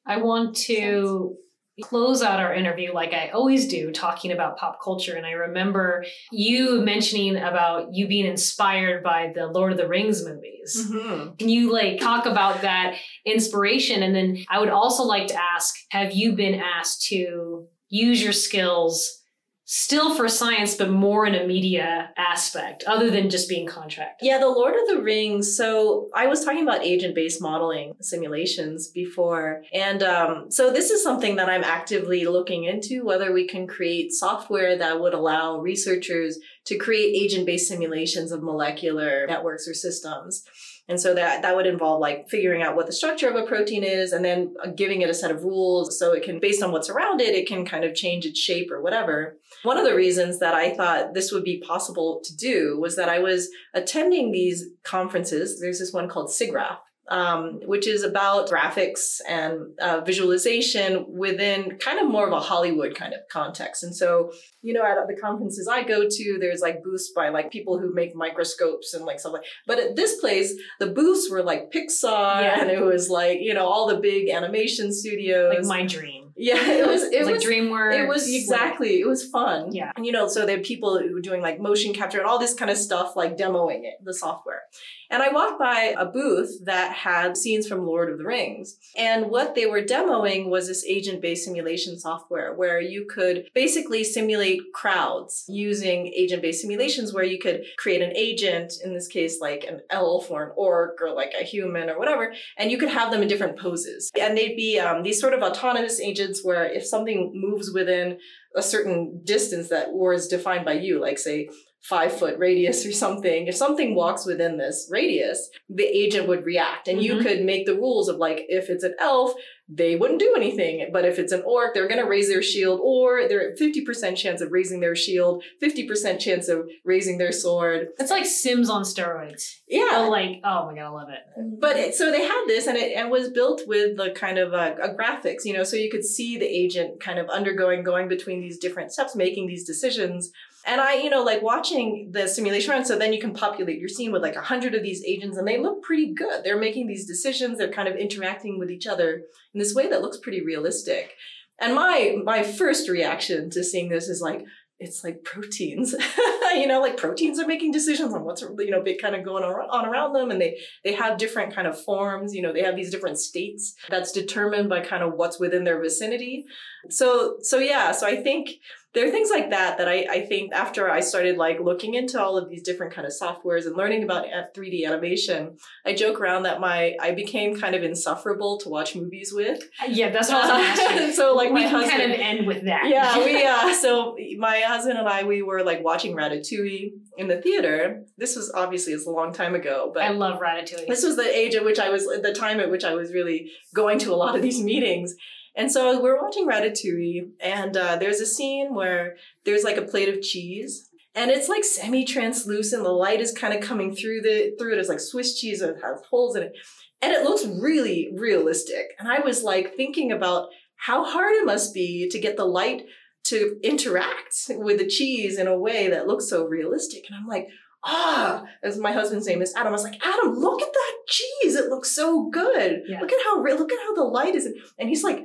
I 0.07 0.19
want 0.19 0.57
to 0.57 1.37
close 1.83 2.23
out 2.23 2.41
our 2.41 2.55
interview 2.55 2.93
like 2.95 3.13
I 3.13 3.29
always 3.29 3.69
do, 3.69 3.93
talking 3.93 4.33
about 4.33 4.57
pop 4.57 4.79
culture. 4.83 5.15
And 5.15 5.27
I 5.27 5.33
remember 5.33 6.05
you 6.33 6.81
mentioning 6.81 7.37
about 7.37 7.93
you 7.93 8.09
being 8.09 8.25
inspired 8.25 9.03
by 9.03 9.33
the 9.35 9.47
Lord 9.47 9.73
of 9.73 9.79
the 9.79 9.87
Rings 9.87 10.25
movies. 10.25 10.89
Mm-hmm. 10.91 11.35
Can 11.35 11.49
you 11.51 11.71
like 11.71 12.01
talk 12.01 12.25
about 12.25 12.63
that 12.63 12.97
inspiration? 13.27 14.03
And 14.03 14.15
then 14.15 14.39
I 14.49 14.59
would 14.59 14.71
also 14.71 15.03
like 15.03 15.27
to 15.27 15.39
ask, 15.55 15.75
have 15.91 16.13
you 16.13 16.33
been 16.33 16.55
asked 16.55 17.03
to 17.09 17.67
use 17.89 18.23
your 18.23 18.33
skills 18.33 19.23
still 19.67 20.15
for 20.15 20.29
science, 20.29 20.77
but 20.77 20.89
more 20.89 21.27
in 21.27 21.35
a 21.35 21.47
media 21.47 22.11
aspect, 22.17 22.85
other 22.85 23.11
than 23.11 23.29
just 23.29 23.49
being 23.49 23.67
contract. 23.67 24.21
Yeah, 24.23 24.39
the 24.39 24.49
Lord 24.49 24.75
of 24.75 24.87
the 24.87 25.03
Rings. 25.03 25.57
So 25.57 26.09
I 26.15 26.29
was 26.29 26.45
talking 26.45 26.63
about 26.63 26.85
agent-based 26.85 27.43
modeling 27.43 27.95
simulations 28.01 28.89
before, 28.89 29.63
and 29.75 30.05
um, 30.05 30.51
so 30.51 30.73
this 30.73 30.91
is 30.91 31.03
something 31.03 31.35
that 31.37 31.49
I'm 31.49 31.65
actively 31.65 32.25
looking 32.27 32.65
into 32.65 33.05
whether 33.05 33.33
we 33.33 33.47
can 33.47 33.67
create 33.67 34.13
software 34.13 34.79
that 34.79 35.01
would 35.01 35.15
allow 35.15 35.59
researchers 35.59 36.39
to 36.67 36.79
create 36.79 37.17
agent-based 37.17 37.69
simulations 37.69 38.31
of 38.31 38.45
molecular 38.45 39.27
networks 39.27 39.67
or 39.67 39.75
systems. 39.75 40.45
And 40.89 41.01
so 41.01 41.15
that 41.15 41.43
that 41.43 41.57
would 41.57 41.67
involve 41.67 42.01
like 42.01 42.29
figuring 42.29 42.63
out 42.63 42.77
what 42.77 42.87
the 42.87 42.93
structure 42.93 43.29
of 43.29 43.35
a 43.35 43.47
protein 43.47 43.83
is 43.83 44.13
and 44.13 44.25
then 44.25 44.55
uh, 44.63 44.69
giving 44.69 45.03
it 45.03 45.11
a 45.11 45.15
set 45.15 45.33
of 45.33 45.43
rules 45.43 45.99
so 45.99 46.13
it 46.13 46.23
can 46.23 46.39
based 46.39 46.63
on 46.63 46.71
what's 46.71 46.89
around 46.89 47.21
it 47.21 47.35
it 47.35 47.49
can 47.49 47.67
kind 47.67 47.85
of 47.85 47.95
change 47.95 48.25
its 48.25 48.39
shape 48.39 48.71
or 48.71 48.81
whatever. 48.81 49.37
One 49.65 49.79
of 49.79 49.85
the 49.85 49.97
reasons 49.97 50.39
that 50.39 50.55
I 50.55 50.75
thought 50.75 51.15
this 51.15 51.33
would 51.33 51.45
be 51.45 51.59
possible 51.59 52.21
to 52.25 52.37
do 52.37 52.79
was 52.79 52.95
that 52.97 53.09
I 53.09 53.19
was 53.19 53.49
attending 53.75 54.31
these 54.31 54.67
conferences. 54.85 55.61
There's 55.61 55.81
this 55.81 55.93
one 55.93 56.09
called 56.09 56.31
SIGGRAPH 56.31 56.79
um, 57.09 57.61
which 57.65 57.87
is 57.87 58.03
about 58.03 58.49
graphics 58.49 59.21
and 59.29 59.61
uh, 59.81 60.01
visualization 60.05 61.05
within 61.09 61.79
kind 61.79 61.99
of 62.01 62.11
more 62.11 62.27
of 62.27 62.33
a 62.33 62.41
Hollywood 62.41 62.95
kind 62.95 63.13
of 63.15 63.21
context. 63.31 63.83
And 63.85 63.95
so, 63.95 64.33
you 64.63 64.73
know, 64.75 64.83
at 64.85 64.97
the 65.07 65.17
conferences 65.21 65.69
I 65.71 65.83
go 65.83 66.09
to, 66.09 66.37
there's 66.41 66.61
like 66.61 66.83
booths 66.83 67.13
by 67.15 67.29
like 67.29 67.51
people 67.51 67.79
who 67.79 67.95
make 67.95 68.15
microscopes 68.15 68.93
and 68.95 69.05
like 69.05 69.21
stuff 69.21 69.35
like. 69.35 69.45
But 69.67 69.79
at 69.79 69.97
this 69.97 70.21
place, 70.21 70.55
the 70.81 70.89
booths 70.89 71.31
were 71.31 71.43
like 71.43 71.71
Pixar, 71.73 72.43
Yeah. 72.43 72.61
and 72.61 72.71
it 72.71 72.83
was 72.83 73.09
like 73.09 73.39
you 73.41 73.55
know 73.55 73.67
all 73.69 73.87
the 73.87 73.97
big 74.01 74.29
animation 74.31 74.93
studios. 74.93 75.55
Like 75.55 75.65
my 75.67 75.87
dream. 75.87 76.16
Yeah, 76.37 76.71
it 76.71 76.87
was. 76.87 77.03
It, 77.03 77.15
It 77.15 77.19
was, 77.21 77.29
was. 77.29 77.45
like 77.45 77.53
DreamWorks. 77.53 77.99
It 77.99 78.09
was 78.09 78.35
exactly. 78.35 79.01
It 79.01 79.07
was 79.07 79.25
fun. 79.25 79.73
Yeah. 79.73 79.93
And 79.97 80.05
you 80.05 80.13
know, 80.13 80.29
so 80.29 80.45
there 80.45 80.59
are 80.59 80.63
people 80.63 80.99
who 80.99 81.13
were 81.15 81.21
doing 81.21 81.41
like 81.41 81.61
motion 81.61 81.93
capture 81.95 82.19
and 82.19 82.27
all 82.27 82.39
this 82.39 82.55
kind 82.55 82.71
of 82.71 82.77
stuff, 82.77 83.17
like 83.17 83.37
demoing 83.37 83.85
it, 83.85 83.95
the 84.05 84.15
software. 84.15 84.63
And 85.09 85.23
I 85.23 85.31
walked 85.31 85.61
by 85.61 85.95
a 85.97 86.05
booth 86.05 86.65
that 86.65 86.93
had 86.93 87.37
scenes 87.37 87.69
from 87.69 87.87
Lord 87.87 88.11
of 88.11 88.19
the 88.19 88.25
Rings. 88.25 88.77
And 88.97 89.31
what 89.31 89.55
they 89.55 89.67
were 89.67 89.83
demoing 89.83 90.51
was 90.51 90.67
this 90.67 90.85
agent 90.85 91.23
based 91.23 91.45
simulation 91.45 91.97
software 91.99 92.55
where 92.55 92.81
you 92.81 93.07
could 93.09 93.49
basically 93.55 94.03
simulate 94.03 94.61
crowds 94.75 95.45
using 95.49 96.09
agent 96.09 96.43
based 96.43 96.61
simulations 96.61 97.15
where 97.15 97.25
you 97.25 97.39
could 97.39 97.65
create 97.79 98.03
an 98.03 98.17
agent, 98.17 98.75
in 98.85 98.95
this 98.95 99.07
case, 99.07 99.39
like 99.41 99.65
an 99.65 99.81
elf 99.91 100.31
or 100.31 100.45
an 100.45 100.53
orc 100.57 100.99
or 101.01 101.15
like 101.15 101.33
a 101.41 101.45
human 101.45 101.89
or 101.89 101.99
whatever, 101.99 102.35
and 102.57 102.71
you 102.73 102.79
could 102.79 102.89
have 102.89 103.13
them 103.13 103.23
in 103.23 103.29
different 103.29 103.59
poses. 103.59 104.11
And 104.21 104.37
they'd 104.37 104.57
be 104.57 104.81
um, 104.81 105.05
these 105.05 105.21
sort 105.21 105.35
of 105.35 105.43
autonomous 105.43 106.01
agents 106.01 106.26
where 106.43 106.65
if 106.65 106.87
something 106.87 107.33
moves 107.35 107.71
within 107.73 108.19
a 108.55 108.63
certain 108.63 109.21
distance 109.25 109.69
that 109.69 109.93
was 109.93 110.29
defined 110.29 110.65
by 110.65 110.75
you, 110.75 111.01
like 111.01 111.19
say 111.19 111.49
five 111.89 112.17
foot 112.19 112.37
radius 112.39 112.85
or 112.85 112.93
something, 112.93 113.47
if 113.47 113.55
something 113.55 113.95
walks 113.95 114.27
within 114.27 114.59
this 114.59 114.89
radius, 114.91 115.51
the 115.69 115.85
agent 115.85 116.27
would 116.27 116.45
react. 116.45 116.89
And 116.89 117.03
you 117.03 117.15
Mhm. 117.15 117.23
could 117.23 117.45
make 117.45 117.67
the 117.67 117.75
rules 117.75 118.09
of 118.09 118.17
like, 118.17 118.45
if 118.49 118.69
it's 118.71 118.85
an 118.85 118.95
elf, 118.99 119.35
they 119.69 119.97
wouldn't 119.97 120.21
do 120.21 120.33
anything. 120.37 120.91
But 120.93 121.05
if 121.05 121.19
it's 121.19 121.33
an 121.33 121.43
orc, 121.45 121.75
they're 121.75 121.89
going 121.89 122.01
to 122.01 122.09
raise 122.09 122.29
their 122.29 122.43
shield, 122.43 122.81
or 122.83 123.27
they're 123.27 123.51
at 123.51 123.59
50% 123.59 124.17
chance 124.17 124.41
of 124.41 124.53
raising 124.53 124.79
their 124.81 124.95
shield, 124.95 125.43
50% 125.61 126.21
chance 126.21 126.49
of 126.49 126.69
raising 126.85 127.19
their 127.19 127.33
sword. 127.33 127.89
It's 127.99 128.11
like 128.11 128.27
Sims 128.27 128.71
on 128.71 128.83
steroids. 128.83 129.57
Yeah. 129.69 130.07
Like 130.09 130.41
oh 130.45 130.67
my 130.67 130.75
god, 130.75 130.85
I 130.85 130.89
love 130.89 131.09
it. 131.09 131.61
But 131.61 131.77
it, 131.77 131.95
so 131.95 132.11
they 132.13 132.23
had 132.23 132.45
this, 132.47 132.67
and 132.67 132.77
it, 132.77 132.97
and 132.97 133.11
was 133.11 133.31
built 133.31 133.63
with 133.67 133.97
the 133.97 134.11
kind 134.11 134.39
of 134.39 134.53
uh, 134.55 134.75
uh, 134.81 134.95
graphics, 134.95 135.45
you 135.45 135.53
know, 135.53 135.65
so 135.65 135.77
you 135.77 135.91
could 135.91 136.05
see 136.05 136.37
the 136.39 136.47
agent 136.47 137.01
kind 137.01 137.19
of 137.19 137.29
undergoing, 137.29 137.83
going 137.83 138.09
between 138.09 138.41
these 138.41 138.59
different 138.59 138.93
steps, 138.93 139.17
making 139.17 139.47
these 139.49 139.65
decisions. 139.67 140.31
And 140.67 140.81
I, 140.81 140.95
you 140.95 141.09
know, 141.09 141.23
like 141.23 141.43
watching 141.43 142.11
the 142.13 142.27
simulation 142.27 142.73
run. 142.73 142.85
So 142.85 142.99
then 142.99 143.13
you 143.13 143.21
can 143.21 143.33
populate 143.33 143.79
your 143.79 143.89
scene 143.89 144.11
with 144.11 144.23
like 144.23 144.35
a 144.35 144.43
hundred 144.43 144.75
of 144.75 144.83
these 144.83 145.03
agents, 145.05 145.39
and 145.39 145.47
they 145.47 145.59
look 145.59 145.83
pretty 145.83 146.13
good. 146.13 146.43
They're 146.43 146.59
making 146.59 146.89
these 146.89 147.07
decisions. 147.07 147.59
They're 147.59 147.73
kind 147.73 147.89
of 147.89 147.95
interacting 147.95 148.59
with 148.59 148.71
each 148.71 148.87
other 148.87 149.23
in 149.55 149.61
this 149.61 149.75
way 149.75 149.89
that 149.89 150.03
looks 150.03 150.19
pretty 150.19 150.45
realistic. 150.45 151.15
And 151.61 151.75
my 151.75 152.17
my 152.25 152.43
first 152.43 152.89
reaction 152.89 153.49
to 153.51 153.63
seeing 153.63 153.89
this 153.89 154.09
is 154.09 154.21
like, 154.21 154.45
it's 154.79 155.03
like 155.03 155.25
proteins, 155.25 155.95
you 156.55 156.67
know, 156.67 156.81
like 156.81 156.99
proteins 156.99 157.39
are 157.39 157.47
making 157.47 157.71
decisions 157.71 158.13
on 158.13 158.25
what's 158.25 158.43
you 158.43 158.71
know 158.71 158.83
big 158.83 159.01
kind 159.01 159.15
of 159.15 159.25
going 159.25 159.43
on, 159.43 159.87
around 159.87 160.13
them, 160.13 160.31
and 160.31 160.41
they 160.41 160.59
they 160.85 160.93
have 160.93 161.17
different 161.17 161.55
kind 161.55 161.67
of 161.67 161.81
forms. 161.81 162.35
You 162.35 162.43
know, 162.43 162.53
they 162.53 162.63
have 162.63 162.77
these 162.77 162.91
different 162.91 163.19
states 163.19 163.75
that's 163.89 164.13
determined 164.13 164.69
by 164.69 164.81
kind 164.81 165.03
of 165.03 165.15
what's 165.15 165.41
within 165.41 165.65
their 165.65 165.81
vicinity. 165.81 166.45
So 166.91 167.37
so 167.41 167.59
yeah, 167.59 167.93
so 167.93 168.07
I 168.07 168.17
think 168.17 168.51
there 168.97 169.07
are 169.07 169.11
things 169.11 169.29
like 169.31 169.51
that 169.51 169.77
that 169.77 169.89
I, 169.89 170.07
I 170.11 170.21
think 170.23 170.55
after 170.55 170.91
I 170.91 171.01
started 171.01 171.37
like 171.37 171.61
looking 171.61 171.93
into 171.93 172.19
all 172.19 172.39
of 172.39 172.49
these 172.49 172.63
different 172.63 172.95
kind 172.95 173.07
of 173.07 173.13
softwares 173.13 173.67
and 173.67 173.77
learning 173.77 174.03
about 174.03 174.25
3D 174.57 174.87
animation, 174.87 175.59
I 175.85 175.93
joke 175.93 176.19
around 176.19 176.45
that 176.45 176.61
my 176.63 176.97
I 176.99 177.13
became 177.13 177.61
kind 177.61 177.75
of 177.75 177.83
insufferable 177.83 178.57
to 178.61 178.71
watch 178.71 178.97
movies 178.97 179.35
with. 179.35 179.63
Yeah, 179.87 180.09
that's 180.09 180.31
what 180.31 180.43
I 180.43 180.71
was 180.71 180.79
gonna 180.79 181.13
so 181.13 181.35
like 181.35 181.49
we 181.49 181.65
my 181.65 181.67
husband, 181.67 181.91
kind 181.91 182.11
of 182.11 182.19
end 182.19 182.47
with 182.47 182.65
that. 182.65 182.89
yeah, 182.89 183.19
we 183.19 183.45
uh 183.47 183.75
so 183.75 184.17
my 184.39 184.61
husband 184.61 184.99
and 184.99 185.07
I 185.07 185.25
we 185.25 185.43
were 185.43 185.63
like 185.63 185.85
watching 185.85 186.17
Ratatouille 186.17 186.93
in 187.19 187.29
the 187.29 187.43
theater. 187.43 188.03
This 188.17 188.35
was 188.35 188.51
obviously 188.55 188.95
it's 188.95 189.07
a 189.07 189.11
long 189.11 189.35
time 189.35 189.55
ago, 189.55 189.91
but 189.93 190.05
I 190.05 190.09
love 190.09 190.41
Ratatouille. 190.41 190.87
this 190.87 191.05
was 191.05 191.17
the 191.17 191.37
age 191.37 191.55
at 191.55 191.67
which 191.67 191.79
I 191.79 191.91
was 191.91 192.07
the 192.07 192.33
time 192.33 192.61
at 192.61 192.71
which 192.71 192.85
I 192.85 192.95
was 192.95 193.13
really 193.13 193.51
going 193.75 193.99
to 193.99 194.15
a 194.15 194.17
lot 194.17 194.37
of 194.37 194.41
these 194.41 194.63
meetings. 194.63 195.15
And 195.57 195.73
so 195.73 196.01
we're 196.03 196.23
watching 196.23 196.47
Ratatouille, 196.47 197.31
and 197.41 197.77
uh, 197.77 197.97
there's 197.97 198.21
a 198.21 198.27
scene 198.27 198.75
where 198.75 199.17
there's 199.45 199.65
like 199.65 199.79
a 199.79 199.83
plate 199.83 200.11
of 200.11 200.21
cheese, 200.21 200.91
and 201.15 201.31
it's 201.31 201.49
like 201.49 201.65
semi-translucent. 201.65 202.83
The 202.83 202.91
light 202.91 203.21
is 203.21 203.33
kind 203.33 203.55
of 203.55 203.63
coming 203.63 203.95
through 203.97 204.21
the 204.21 204.55
through 204.59 204.75
it. 204.75 204.79
It's 204.79 204.91
like 204.91 205.01
Swiss 205.01 205.41
cheese, 205.41 205.61
that 205.61 205.77
has 205.83 206.03
holes 206.11 206.37
in 206.37 206.43
it, 206.43 206.53
and 207.01 207.13
it 207.13 207.25
looks 207.25 207.47
really 207.47 208.13
realistic. 208.15 208.95
And 208.99 209.09
I 209.09 209.21
was 209.21 209.43
like 209.43 209.75
thinking 209.75 210.13
about 210.13 210.51
how 210.77 211.05
hard 211.05 211.33
it 211.33 211.47
must 211.47 211.73
be 211.73 212.09
to 212.11 212.19
get 212.19 212.37
the 212.37 212.45
light 212.45 212.85
to 213.25 213.59
interact 213.65 214.51
with 214.51 214.79
the 214.79 214.87
cheese 214.87 215.39
in 215.39 215.47
a 215.47 215.59
way 215.59 215.89
that 215.89 216.07
looks 216.07 216.29
so 216.29 216.47
realistic. 216.47 217.05
And 217.09 217.19
I'm 217.19 217.27
like, 217.27 217.49
ah, 217.83 218.45
as 218.63 218.79
my 218.79 218.93
husband's 218.93 219.27
name 219.27 219.43
is 219.43 219.55
Adam. 219.55 219.69
I 219.69 219.73
was 219.73 219.85
like, 219.85 220.05
Adam, 220.05 220.35
look 220.35 220.61
at 220.61 220.73
that 220.73 220.93
cheese. 221.09 221.55
It 221.55 221.71
looks 221.71 221.91
so 221.91 222.29
good. 222.29 222.83
Yeah. 222.87 223.01
Look 223.01 223.13
at 223.13 223.19
how 223.25 223.43
look 223.43 223.73
at 223.73 223.79
how 223.79 223.95
the 223.95 224.05
light 224.05 224.35
is. 224.35 224.47
And 224.79 224.89
he's 224.89 225.03
like, 225.03 225.25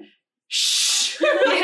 like, 1.22 1.64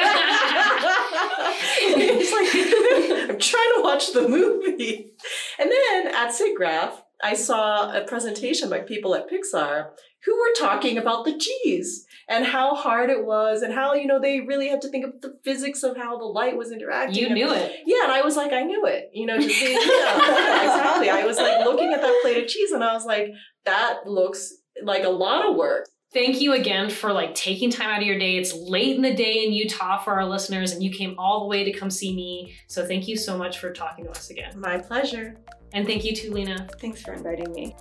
I'm 3.29 3.39
trying 3.39 3.73
to 3.75 3.81
watch 3.83 4.13
the 4.13 4.27
movie. 4.27 5.11
And 5.59 5.71
then 5.71 6.07
at 6.07 6.31
SIGGRAPH, 6.31 7.01
I 7.23 7.33
saw 7.33 7.91
a 7.95 8.01
presentation 8.05 8.69
by 8.69 8.79
people 8.79 9.15
at 9.15 9.29
Pixar 9.29 9.89
who 10.25 10.37
were 10.37 10.53
talking 10.57 10.97
about 10.97 11.25
the 11.25 11.37
cheese 11.37 12.05
and 12.29 12.45
how 12.45 12.75
hard 12.75 13.09
it 13.09 13.25
was 13.25 13.61
and 13.61 13.73
how, 13.73 13.93
you 13.93 14.05
know, 14.05 14.19
they 14.19 14.41
really 14.41 14.67
had 14.67 14.81
to 14.81 14.89
think 14.89 15.05
of 15.05 15.21
the 15.21 15.39
physics 15.43 15.83
of 15.83 15.95
how 15.95 16.17
the 16.17 16.25
light 16.25 16.57
was 16.57 16.71
interacting. 16.71 17.17
you 17.17 17.29
knew 17.33 17.51
it. 17.51 17.77
yeah, 17.85 18.03
and 18.03 18.11
I 18.11 18.21
was 18.21 18.35
like, 18.35 18.51
I 18.51 18.63
knew 18.63 18.85
it. 18.85 19.09
You 19.13 19.25
know, 19.25 19.39
just 19.39 19.59
being, 19.59 19.73
yeah, 19.73 20.63
exactly. 20.63 21.09
I 21.09 21.23
was 21.25 21.37
like 21.37 21.65
looking 21.65 21.93
at 21.93 22.01
that 22.01 22.19
plate 22.21 22.43
of 22.43 22.49
cheese, 22.49 22.71
and 22.71 22.83
I 22.83 22.93
was 22.93 23.05
like, 23.05 23.29
that 23.65 24.05
looks 24.05 24.53
like 24.83 25.03
a 25.03 25.09
lot 25.09 25.49
of 25.49 25.55
work. 25.55 25.87
Thank 26.17 26.41
you 26.41 26.53
again 26.53 26.89
for 26.89 27.13
like 27.13 27.35
taking 27.35 27.69
time 27.69 27.91
out 27.91 28.01
of 28.01 28.07
your 28.07 28.17
day. 28.17 28.37
It's 28.37 28.51
late 28.51 28.95
in 28.95 29.03
the 29.03 29.13
day 29.13 29.45
in 29.45 29.53
Utah 29.53 29.99
for 29.99 30.13
our 30.13 30.25
listeners, 30.25 30.71
and 30.71 30.81
you 30.81 30.89
came 30.89 31.13
all 31.19 31.41
the 31.41 31.45
way 31.45 31.63
to 31.63 31.71
come 31.71 31.91
see 31.91 32.15
me. 32.15 32.55
So 32.65 32.87
thank 32.87 33.07
you 33.07 33.15
so 33.15 33.37
much 33.37 33.59
for 33.59 33.71
talking 33.71 34.05
to 34.05 34.09
us 34.09 34.31
again. 34.31 34.59
My 34.59 34.79
pleasure. 34.79 35.37
And 35.73 35.85
thank 35.85 36.03
you 36.03 36.15
too, 36.15 36.33
Lena. 36.33 36.67
Thanks 36.81 37.03
for 37.03 37.13
inviting 37.13 37.51
me. 37.53 37.75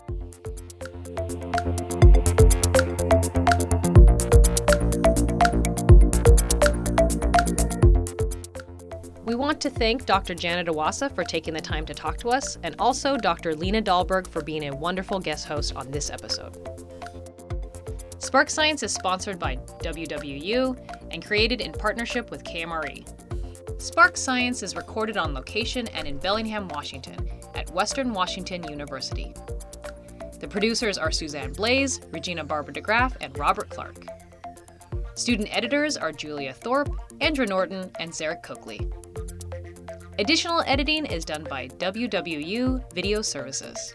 We 9.25 9.35
want 9.35 9.62
to 9.62 9.70
thank 9.70 10.05
Dr. 10.05 10.35
Janet 10.35 10.66
Iwasa 10.66 11.14
for 11.14 11.25
taking 11.25 11.55
the 11.55 11.62
time 11.62 11.87
to 11.87 11.94
talk 11.94 12.18
to 12.18 12.29
us, 12.29 12.59
and 12.62 12.77
also 12.79 13.16
Dr. 13.16 13.55
Lena 13.55 13.81
Dahlberg 13.81 14.27
for 14.27 14.42
being 14.42 14.68
a 14.68 14.77
wonderful 14.77 15.20
guest 15.20 15.46
host 15.49 15.75
on 15.75 15.90
this 15.90 16.11
episode. 16.11 16.75
Spark 18.26 18.50
Science 18.50 18.82
is 18.82 18.92
sponsored 18.92 19.38
by 19.38 19.54
WWU 19.54 20.76
and 21.12 21.24
created 21.24 21.60
in 21.60 21.70
partnership 21.70 22.28
with 22.28 22.42
KMRE. 22.42 23.06
Spark 23.80 24.16
Science 24.16 24.64
is 24.64 24.74
recorded 24.74 25.16
on 25.16 25.32
location 25.32 25.86
and 25.94 26.08
in 26.08 26.18
Bellingham, 26.18 26.66
Washington, 26.66 27.30
at 27.54 27.70
Western 27.70 28.12
Washington 28.12 28.64
University. 28.68 29.32
The 30.40 30.48
producers 30.48 30.98
are 30.98 31.12
Suzanne 31.12 31.52
Blaze, 31.52 32.00
Regina 32.10 32.42
Barber 32.42 32.72
DeGraaff, 32.72 33.14
and 33.20 33.38
Robert 33.38 33.70
Clark. 33.70 34.04
Student 35.14 35.56
editors 35.56 35.96
are 35.96 36.10
Julia 36.10 36.52
Thorpe, 36.52 36.90
Andrew 37.20 37.46
Norton, 37.46 37.92
and 38.00 38.10
Zarek 38.10 38.42
Coakley. 38.42 38.90
Additional 40.18 40.64
editing 40.66 41.06
is 41.06 41.24
done 41.24 41.46
by 41.48 41.68
WWU 41.68 42.92
Video 42.92 43.22
Services. 43.22 43.94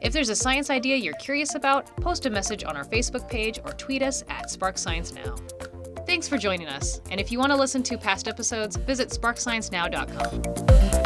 If 0.00 0.12
there's 0.14 0.30
a 0.30 0.36
science 0.36 0.70
idea 0.70 0.96
you're 0.96 1.12
curious 1.14 1.54
about, 1.54 1.94
post 1.96 2.24
a 2.24 2.30
message 2.30 2.64
on 2.64 2.76
our 2.76 2.84
Facebook 2.84 3.28
page 3.28 3.58
or 3.64 3.72
tweet 3.72 4.02
us 4.02 4.24
at 4.28 4.50
Spark 4.50 4.78
Science 4.78 5.12
Now. 5.12 5.34
Thanks 6.06 6.26
for 6.26 6.38
joining 6.38 6.68
us, 6.68 7.02
and 7.10 7.20
if 7.20 7.30
you 7.30 7.38
want 7.38 7.52
to 7.52 7.56
listen 7.56 7.82
to 7.84 7.98
past 7.98 8.26
episodes, 8.26 8.76
visit 8.76 9.10
sparksciencenow.com. 9.10 10.99